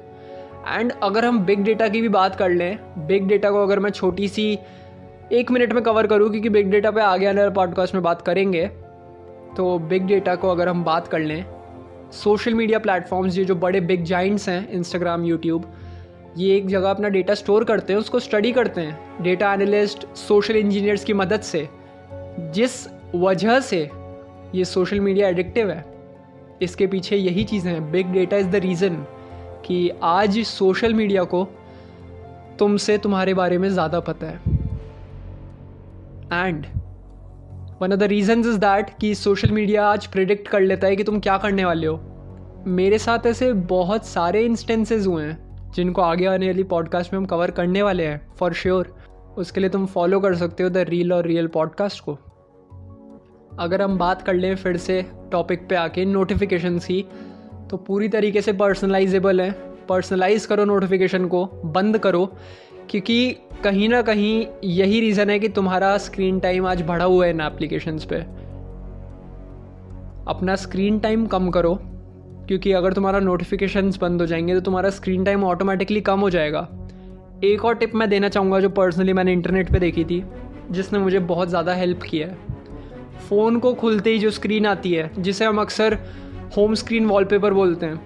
एंड 0.69 0.93
अगर 1.03 1.25
हम 1.25 1.39
बिग 1.39 1.65
डेटा 1.65 1.89
की 1.89 2.01
भी 2.01 2.09
बात 2.09 2.37
कर 2.37 2.51
लें 2.51 2.79
बिग 3.07 3.29
डेटा 3.29 3.51
को 3.51 3.63
अगर 3.63 3.79
मैं 3.79 3.91
छोटी 3.91 4.29
सी 4.29 4.59
एक 5.33 5.51
मिनट 5.51 5.73
में 5.73 5.83
कवर 5.83 6.07
करूँ, 6.07 6.31
क्योंकि 6.31 6.49
बिग 6.49 6.71
डेटा 6.71 6.91
पे 6.91 7.01
आगे 7.01 7.27
आने 7.27 7.41
वाले 7.41 7.55
पॉडकास्ट 7.55 7.95
में 7.95 8.03
बात 8.03 8.23
करेंगे 8.23 8.67
तो 9.57 9.79
बिग 9.79 10.07
डेटा 10.07 10.35
को 10.35 10.49
अगर 10.49 10.69
हम 10.69 10.85
बात 10.85 11.09
कर 11.09 11.21
लें 11.21 11.45
सोशल 12.13 12.55
मीडिया 12.55 12.79
प्लेटफॉर्म्स 12.79 13.39
ये 13.39 13.45
जो 13.45 13.55
बड़े 13.55 13.81
बिग 13.81 14.05
जाइंट्स 14.05 14.49
हैं 14.49 14.71
इंस्टाग्राम 14.71 15.25
यूट्यूब 15.25 15.73
ये 16.39 16.57
एक 16.57 16.67
जगह 16.67 16.91
अपना 16.91 17.09
डेटा 17.09 17.35
स्टोर 17.35 17.65
करते 17.65 17.93
हैं, 17.93 18.01
उसको 18.01 18.19
स्टडी 18.21 18.53
करते 18.53 18.81
हैं 18.81 19.23
डेटा 19.23 19.53
एनालिस्ट 19.55 20.07
सोशल 20.17 20.57
इंजीनियर्स 20.57 21.05
की 21.05 21.13
मदद 21.15 21.41
से। 21.43 21.69
जिस 22.53 22.87
वजह 23.15 23.61
से 23.61 23.81
ये 24.55 24.65
सोशल 24.65 25.01
मीडिया 25.01 25.29
एडिक्टिव 25.29 25.71
है, 25.71 25.85
इसके 26.63 26.87
पीछे 26.87 27.17
यही 27.17 27.45
चीज़ें 27.45 27.73
हैं। 27.73 27.91
Big 27.93 28.13
data 28.13 28.37
is 28.37 28.49
the 28.49 28.57
reason 28.57 28.97
कि 29.67 29.91
आज 30.03 30.39
सोशल 30.47 30.95
मीडिया 30.95 31.25
को 31.25 31.47
तुमसे 32.59 32.99
तुम्हारे 32.99 33.35
बारे 33.35 33.59
में 33.59 33.69
ज़्यादा 33.69 34.01
पता 34.01 34.27
है। 34.27 34.41
And 36.47 36.67
one 37.81 37.93
of 37.93 37.99
the 38.01 38.03
reasons 38.05 38.47
is 38.47 38.59
that 38.59 38.91
कि 39.01 39.15
सोशल 39.15 39.51
मीडिया 39.51 39.87
आज 39.87 40.07
प्रिडिक्ट 40.07 40.49
कर 40.49 40.61
लेता 40.61 40.87
है 40.87 40.97
कि 40.97 41.05
तुम 41.05 41.21
क्या 41.21 41.39
करने 41.39 41.65
वाले 41.65 41.87
हो। 41.87 42.01
मेरे 42.67 42.99
साथ 42.99 43.27
ऐसे 43.27 43.53
बहुत 43.53 44.07
सारे 44.07 44.45
इंस्टेंसेस 44.45 45.07
हुए 45.07 45.25
हैं। 45.25 45.52
जिनको 45.75 46.03
आगे 46.03 46.27
आने 46.27 46.47
वाली 46.47 46.63
पॉडकास्ट 46.63 47.13
में 47.13 47.19
हम 47.21 47.27
कवर 47.27 47.51
करने 47.51 47.83
वाले 47.83 48.07
हैं 48.07 48.35
फॉर 48.35 48.53
श्योर 48.53 48.95
उसके 49.39 49.61
लिए 49.61 49.71
तुम 49.71 49.87
फॉलो 49.87 50.21
कर 50.21 50.35
सकते 50.35 50.63
हो 50.63 50.69
द 50.69 50.77
रील 50.77 51.13
और 51.13 51.27
रियल 51.27 51.47
पॉडकास्ट 51.47 52.05
को. 52.05 52.19
अगर 53.59 53.83
हम 53.83 53.99
बात 53.99 54.23
कर 54.23 54.35
लें 54.35 54.57
फिर 54.57 54.77
से 54.77 55.07
टॉपिक 55.33 55.69
पे 55.69 55.75
आके 55.75 56.05
नोटिफिकेशन 56.05 56.79
की 56.79 57.09
तो 57.71 57.77
पूरी 57.77 58.09
तरीके 58.09 58.43
से 58.43 58.53
पर्सनलाइजेबल 58.53 59.41
है. 59.41 59.51
पर्सनलाइज 59.89 60.47
करो 60.47 60.65
नोटिफिकेशन 60.65 61.27
को, 61.27 61.45
बंद 61.65 61.99
करो, 61.99 62.27
क्योंकि 62.91 63.37
कहीं 63.65 63.89
ना 63.89 64.03
कहीं 64.03 64.47
यही 64.65 65.01
रीज़न 65.01 65.31
है 65.31 65.39
कि 65.39 65.49
तुम्हारा 65.49 65.99
स्क्रीन 65.99 66.41
टाइम 66.41 66.67
आज 66.67 66.83
बढ़ा 66.83 67.05
हुआ 67.05 67.25
है 67.25 67.31
इन 67.31 67.41
एप्लीकेशंस 67.41 68.05
पे. 68.05 68.17
अपना 70.29 70.57
स्क्रीन 70.57 70.99
टाइम 70.99 71.27
कम 71.27 71.51
करो 71.51 71.79
क्योंकि 72.49 72.73
अगर 72.73 72.93
तुम्हारा 72.93 73.19
नोटिफिकेशंस 73.19 73.99
बंद 73.99 74.21
हो 74.21 74.27
जाएँगे 74.27 74.55
तो 74.55 74.61
तुम्हारा 74.61 74.91
स्क्रीन 74.91 75.25
टाइम 75.25 75.45
ऑटोमेटिकली 75.45 76.01
कम 76.01 76.21
हो 76.21 76.31
जाएगा। 76.31 76.69
एक 77.45 77.65
और 77.65 77.75
टिप 77.75 77.95
मैं 77.95 78.09
देना 78.11 78.29
चाहूँगा 78.29 78.61
जो 78.61 78.69
पर्सनली 78.69 79.13
मैंने 79.13 79.33
इंटरनेट 79.33 79.73
पे 79.73 79.79
देखी 79.79 80.05
थी, 80.05 80.23
जिसने 80.71 80.99
मुझे 80.99 81.19
बहुत 81.19 81.49
ज़्यादा 81.49 81.75
हेल्प 81.75 82.03
किया 82.03 82.27
है। 82.29 82.37
फ़ोन 83.29 83.59
को 83.59 83.73
खुलते 83.75 84.11
ही 84.11 84.19
जो 84.19 84.31
स्क्रीन 84.31 84.67
आती 84.67 84.93
है, 84.93 85.11
जिसे 85.19 85.45
हम 85.45 85.61
अक्सर 85.61 85.99
होम 86.57 86.75
स्क्रीन 86.75 87.07
वॉलपेपर 87.07 87.55
बोलते 87.55 87.87
हैं, 87.87 88.01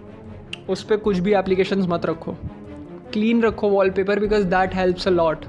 उस 0.68 0.82
पर 0.82 0.96
कुछ 0.96 1.18
भी 1.18 1.34
एप्लीकेशन 1.34 1.86
मत 1.88 2.06
रखो। 2.06 2.36
क्लीन 3.12 3.42
रखो 3.42 3.68
wallpaper 3.68 4.20
because 4.20 4.44
that 4.44 4.74
helps 4.74 5.08
a 5.08 5.10
lot 5.10 5.44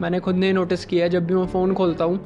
मैंने 0.00 0.20
खुद 0.20 0.36
ने 0.36 0.52
नोटिस 0.52 0.84
किया 0.84 1.04
है, 1.04 1.10
जब 1.10 1.26
भी 1.26 1.34
मैं 1.34 1.46
फ़ोन 1.46 1.74
खोलता 1.74 2.04
हूँ 2.04 2.20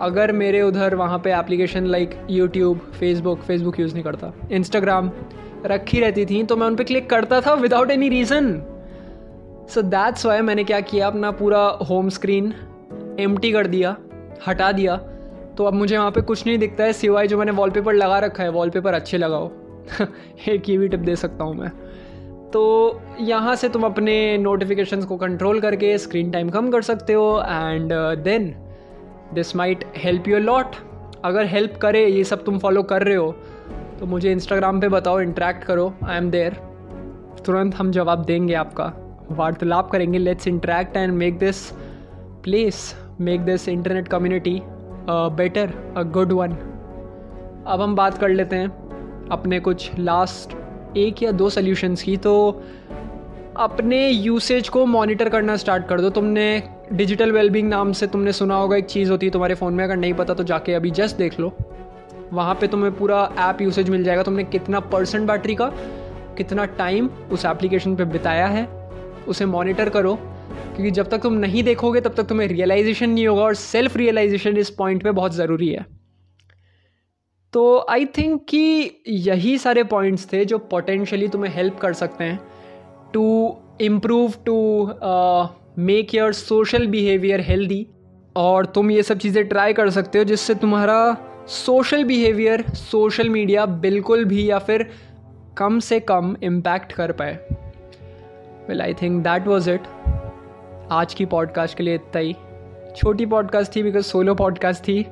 अगर 0.00 0.32
मेरे 0.32 0.62
उधर 0.62 0.94
वहाँ 0.94 1.18
पे 1.18 1.32
application 1.32 1.86
like 1.86 2.18
YouTube 2.30 2.78
Facebook 2.78 3.40
Facebook 3.40 3.80
use 3.80 3.94
नहीं 3.94 4.04
करता। 4.04 4.32
इंस्टाग्राम 4.52 5.10
रखी 5.66 6.00
रहती 6.00 6.26
थी 6.26 6.42
तो 6.42 6.56
मैं 6.56 6.66
उन 6.66 6.76
पर 6.76 6.84
क्लिक 6.84 7.10
करता 7.10 7.40
था 7.40 7.54
without 7.54 7.90
any 7.90 8.08
reason 8.08 8.52
so 9.70 9.82
that's 9.82 10.26
why 10.26 10.40
मैंने 10.40 10.64
क्या 10.64 10.80
किया, 10.80 11.06
अपना 11.06 11.30
पूरा 11.30 11.58
होम 11.90 12.08
स्क्रीन 12.08 12.52
एम 13.20 13.36
कर 13.36 13.66
दिया, 13.66 13.96
हटा 14.46 14.72
दिया। 14.72 14.96
तो 15.58 15.64
अब 15.64 15.74
मुझे 15.74 15.96
वहाँ 15.96 16.10
पे 16.10 16.20
कुछ 16.20 16.46
नहीं 16.46 16.58
दिखता 16.58 16.84
है, 16.84 16.92
सिवाय 16.92 17.26
जो 17.26 17.38
मैंने 17.38 17.52
वॉलपेपर 17.52 17.94
लगा 17.94 18.18
रखा 18.18 18.42
है। 18.42 18.48
वॉलपेपर 18.48 18.94
अच्छे 18.94 19.18
लगाओ। 19.18 19.50
एक 20.48 20.68
ये 20.68 20.78
भी 20.78 20.88
टिप 20.88 21.00
दे 21.00 21.16
सकता 21.16 21.44
हूँ 21.44 21.54
मैं। 21.54 21.70
तो 22.50 23.00
यहाँ 23.20 23.54
से 23.56 23.68
तुम 23.68 23.82
अपने 23.82 24.38
नोटिफिकेशंस 24.38 25.04
को 25.04 25.16
कंट्रोल 25.16 25.60
करके 25.60 25.98
स्क्रीन 25.98 26.30
टाइम 26.30 26.48
कम 26.50 26.70
कर 26.70 26.82
सकते 26.82 27.12
हो 27.12 27.42
and 27.46 27.92
then 28.24 28.54
this 29.34 29.54
might 29.56 29.84
help 29.96 30.28
you 30.28 30.38
lot 30.38 30.76
अगर 31.24 31.46
हेल्प 31.46 31.76
करे, 31.82 32.04
ये 32.06 32.24
सब 32.24 32.44
तुम 32.44 32.58
फॉलो 32.58 32.82
कर 32.82 33.02
रहे 33.02 33.14
हो 33.14 33.30
तो 34.00 34.06
मुझे 34.06 34.32
इंस्टाग्राम 34.32 34.80
पे 34.80 34.88
बताओ 34.88 35.20
इंटरेक्ट 35.20 35.64
करो 35.64 35.92
आई 36.04 36.16
एम 36.16 36.30
देयर 36.30 36.54
तुरंत 37.46 37.74
हम 37.74 37.90
जवाब 37.92 38.24
देंगे 38.24 38.54
आपका। 38.54 38.92
वार्तालाप 39.30 39.90
करेंगे 39.90 40.18
let's 40.18 40.48
interact 40.48 40.96
and 40.96 41.12
make 41.12 41.38
this 41.38 41.70
place 42.44 42.94
make 43.20 43.40
this 43.40 43.68
internet 43.68 44.08
community 44.08 44.60
better 45.36 45.72
a 45.96 46.02
good 46.12 46.32
one 46.32 46.52
अब 47.66 47.80
हम 47.80 47.94
बात 47.96 48.18
कर 48.18 48.28
लेते 48.28 48.56
हैं 48.56 49.28
अपने 49.30 49.60
कुछ 49.60 49.90
लास्ट 49.98 50.56
एक 50.96 51.22
या 51.22 51.30
दो 51.32 51.48
सोल्यूशंस 51.50 52.02
की। 52.02 52.16
तो 52.16 52.62
अपने 53.56 54.08
यूसेज 54.08 54.68
को 54.68 54.84
मॉनिटर 54.86 55.28
करना 55.28 55.56
स्टार्ट 55.56 55.86
कर 55.88 56.00
दो। 56.00 56.10
तुमने 56.10 56.62
डिजिटल 56.92 57.32
वेलबींग 57.32 57.68
नाम 57.68 57.92
से 57.92 58.06
तुमने 58.06 58.32
सुना 58.32 58.56
होगा, 58.56 58.76
एक 58.76 58.84
चीज़ 58.84 59.10
होती 59.10 59.26
है 59.26 59.32
तुम्हारे 59.32 59.54
फ़ोन 59.54 59.74
में, 59.74 59.84
अगर 59.84 59.96
नहीं 59.96 60.14
पता 60.14 60.34
तो 60.34 60.44
जाके 60.44 60.74
अभी 60.74 60.90
जस्ट 60.90 61.16
देख 61.16 61.40
लो। 61.40 61.52
वहाँ 62.32 62.54
पे 62.54 62.66
तुम्हें 62.66 62.92
पूरा 62.96 63.32
ऐप 63.38 63.60
यूसेज 63.60 63.90
मिल 63.90 64.04
जाएगा। 64.04 64.22
तुमने 64.22 64.44
कितना 64.44 64.80
परसेंट 64.80 65.26
बैटरी 65.26 65.54
का, 65.54 65.66
कितना 66.36 66.64
टाइम 66.64 67.06
उस 67.32 67.44
एप्लीकेशन 67.44 67.96
पे 67.96 68.04
बिताया 68.04 68.46
है, 68.46 68.66
उसे 69.28 69.46
मॉनिटर 69.46 69.88
करो। 69.88 70.14
क्योंकि 70.14 70.90
जब 70.90 71.08
तक 71.08 71.18
तुम 71.18 71.32
नहीं 71.32 71.62
देखोगे, 71.62 72.00
तब 72.00 72.14
तक 72.14 72.22
तुम्हें 72.22 72.48
रियलाइजेशन 72.48 73.10
नहीं 73.10 73.26
होगा 73.26 73.42
और 73.42 73.54
सेल्फ 73.54 73.96
रियलाइजेशन 73.96 74.56
इस 74.56 74.70
पॉइंट 74.70 75.02
पे 75.02 75.10
बहुत 75.10 75.32
ज़रूरी 75.32 75.68
है। 75.68 75.86
तो 77.52 77.86
आई 77.90 78.04
थिंक 78.06 78.44
कि 78.48 79.02
यही 79.08 79.58
सारे 79.58 79.82
पॉइंट्स 79.84 80.32
थे 80.32 80.44
जो 80.44 80.58
पोटेंशली 80.58 81.28
तुम्हें 81.28 81.52
हेल्प 81.54 81.78
कर 81.78 81.92
सकते 81.92 82.24
हैं। 82.24 82.40
To 83.14 83.56
improve 83.80 84.34
to 84.46 84.84
make 85.78 86.14
your 86.14 86.32
social 86.32 86.86
behaviour 86.86 87.40
healthy 87.40 87.86
और 88.36 88.66
तुम 88.66 88.90
ये 88.90 89.02
सब 89.02 89.18
चीज़ें 89.18 89.48
ट्राई 89.48 89.72
कर 89.72 89.90
सकते 89.90 90.18
हो 90.18 90.24
जिससे 90.24 90.54
तुम्हारा 90.54 91.16
सोशल 91.46 92.04
बिहेवियर 92.04 92.64
सोशल 92.68 93.28
मीडिया 93.28 93.66
बिल्कुल 93.66 94.24
भी 94.24 94.50
या 94.50 94.58
फिर 94.58 94.86
कम 95.56 95.78
से 95.78 96.00
कम 96.00 96.36
इम्पैक्ट 96.42 96.92
कर 96.92 97.12
पाए। 97.12 97.34
Well 98.68 98.82
I 98.82 98.94
think 98.94 99.22
that 99.22 99.46
was 99.46 99.70
it 99.70 99.82
आज 100.90 101.14
की 101.14 101.24
पॉडकास्ट 101.24 101.76
के 101.76 101.82
लिए 101.82 101.94
इतना 101.94 102.18
ही। 102.18 102.32
छोटी 102.96 103.26
पॉडकास्ट 103.26 103.76
थी 103.76 103.82
बिकॉज़ 103.82 104.04
सोलो 104.04 104.34
पॉडकास्ट 104.34 104.82
थी। 104.82 105.06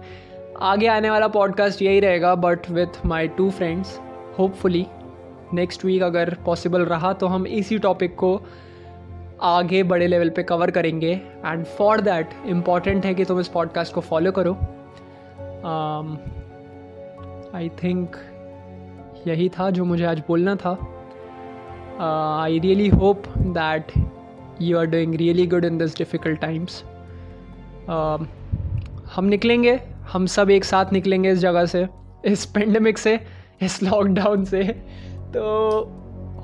आगे 0.63 0.87
आने 0.87 1.11
वाला 1.11 1.29
पॉडकास्ट 1.29 1.83
यही 1.83 2.01
रहेगा 2.01 2.35
but 2.35 2.71
with 2.71 3.07
my 3.07 3.29
two 3.29 3.51
friends 3.51 4.01
hopefully 4.39 4.87
next 5.55 5.85
week 5.85 6.03
अगर 6.03 6.37
पॉसिबल 6.47 6.83
रहा 6.83 7.13
तो 7.13 7.27
हम 7.27 7.47
इसी 7.47 7.79
टॉपिक 7.79 8.15
को 8.15 8.43
आगे 9.43 9.83
बड़े 9.83 10.07
लेवल 10.07 10.31
पे 10.31 10.43
कवर 10.43 10.71
करेंगे. 10.71 11.13
एंड 11.47 11.65
फॉर 11.67 12.01
दैट 12.01 12.31
इंपॉर्टेंट 12.47 13.07
है 13.07 13.15
कि 13.15 13.25
तुम 13.25 13.41
इस 13.41 13.49
पॉडकास्ट 13.49 13.95
को 13.95 14.01
फॉलो 14.01 14.33
करो. 14.33 14.53
आई 17.55 17.69
um, 17.69 17.83
थिंक 17.83 18.17
यही 19.27 19.49
था 19.49 19.71
जो 19.71 19.85
मुझे 19.85 20.05
आज 20.05 20.23
बोलना 20.29 20.55
था. 20.57 20.71
I 22.43 22.59
really 22.59 22.89
hope 22.89 23.23
that 23.39 23.93
you 24.63 24.79
are 24.79 24.87
doing 24.87 25.15
really 25.15 25.47
good 25.47 25.65
in 25.65 25.79
this 25.79 25.97
difficult 25.99 26.41
times 26.41 26.83
हम 29.15 29.25
निकलेंगे. 29.25 29.81
हम 30.13 30.27
सब 30.27 30.51
एक 30.51 30.65
साथ 30.65 30.93
निकलेंगे 30.93 31.31
इस 31.31 31.39
जगह 31.39 31.67
से 31.67 31.87
इस 32.25 32.45
पेंडेमिक 32.45 32.99
से 32.99 33.19
इस 33.63 33.83
लॉकडाउन 33.83 34.45
से. 34.45 34.63
तो 35.35 35.83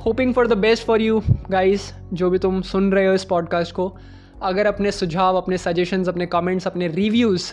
hoping 0.04 0.34
for 0.34 0.46
the 0.46 0.52
best 0.52 0.86
for 0.86 1.00
you 1.00 1.22
guys 1.50 1.92
जो 2.12 2.30
भी 2.30 2.38
तुम 2.38 2.60
सुन 2.62 2.92
रहे 2.92 3.06
हो 3.06 3.14
इस 3.14 3.24
पॉडकास्ट 3.24 3.74
को। 3.74 3.96
अगर 4.42 4.66
अपने 4.66 4.90
सुझाव, 4.90 5.36
अपने 5.36 5.58
सजेशंस 5.58 6.08
अपने 6.08 6.26
कमेंट्स 6.26 6.66
अपने 6.66 6.88
रिव्यूज़ 6.88 7.52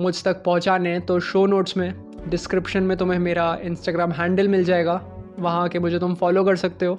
मुझ 0.00 0.22
तक 0.24 0.42
पहुँचाने 0.42 1.00
तो 1.00 1.20
शो 1.20 1.46
नोट्स 1.46 1.76
में 1.76 1.92
डिस्क्रिप्शन 2.28 2.82
में 2.82 2.96
तुम्हें 2.96 3.18
मेरा 3.18 3.58
इंस्टाग्राम 3.62 4.12
हैंडल 4.12 4.48
मिल 4.48 4.64
जाएगा। 4.64 5.00
वहाँ 5.38 5.68
के 5.68 5.78
मुझे 5.78 5.98
तुम 5.98 6.14
फॉलो 6.14 6.44
कर 6.44 6.56
सकते 6.56 6.86
हो। 6.86 6.98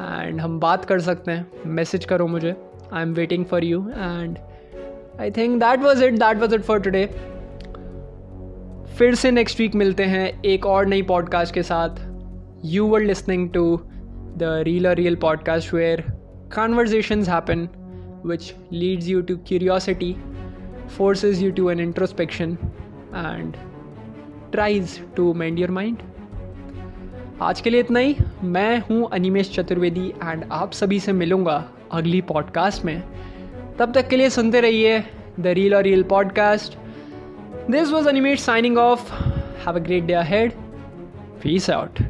एंड 0.00 0.40
हम 0.40 0.60
बात 0.60 0.84
कर 0.84 1.00
सकते 1.00 1.32
हैं। 1.32 1.46
मैसेज 1.66 2.04
करो 2.04 2.26
मुझे। 2.26 2.54
I 2.92 3.02
am 3.02 3.12
waiting 3.14 3.44
for 3.44 3.64
you 3.64 3.88
and 3.88 4.38
I 5.20 5.30
think 5.30 5.60
that 5.60 5.80
was 5.80 6.04
it 6.04 6.14
that 6.14 6.40
was 6.40 6.54
it 6.54 6.62
for 6.62 6.80
today 6.80 7.06
फिर 8.98 9.14
से 9.14 9.30
नेक्स्ट 9.30 9.60
वीक 9.60 9.74
मिलते 9.74 10.04
हैं 10.04 10.42
एक 10.42 10.66
और 10.66 10.86
नई 10.86 11.02
पॉडकास्ट 11.02 11.54
के 11.54 11.62
साथ। 11.62 12.13
You 12.64 12.86
were 12.86 13.00
listening 13.00 13.50
to 13.50 13.80
the 14.36 14.62
real 14.62 14.88
real 14.88 15.16
podcast 15.16 15.74
where 15.74 16.04
conversations 16.54 17.28
happen 17.28 17.68
which 18.26 18.54
leads 18.72 19.08
you 19.08 19.22
to 19.22 19.36
curiosity 19.36 20.16
forces 20.96 21.42
you 21.42 21.50
to 21.50 21.70
an 21.70 21.80
introspection 21.80 22.58
and 23.16 23.54
tries 24.52 25.00
to 25.16 25.34
mend 25.34 25.58
your 25.58 25.70
mind 25.70 25.96
आज 27.42 27.60
के 27.60 27.70
लिए 27.70 27.80
इतना 27.80 28.00
ही। 28.00 28.16
मैं 28.42 28.78
हूँ 28.78 29.08
अनिमेश 29.12 29.54
चतुर्वेदी 29.54 30.08
एंड 30.08 30.44
आप 30.52 30.72
सभी 30.72 31.00
से 31.00 31.12
मिलूँगा 31.12 31.64
अगली 31.92 32.20
पॉडकास्ट 32.20 32.84
में। 32.84 33.02
तब 33.78 33.92
तक 33.92 34.08
के 34.08 34.16
लिए 34.16 34.30
सुनते 34.30 34.60
रहिए 34.60 35.04
द 35.40 35.46
रील 35.46 35.74
और 35.74 35.82
real 35.82 36.02
podcast 36.02 36.78
this 37.70 37.90
was 37.90 38.08
Animesh 38.08 38.40
signing 38.40 38.78
off 38.78 39.14
have 39.66 39.76
a 39.76 39.78
great 39.78 40.04
day 40.04 40.12
ahead 40.12 40.52
peace 41.42 41.70
out 41.70 42.00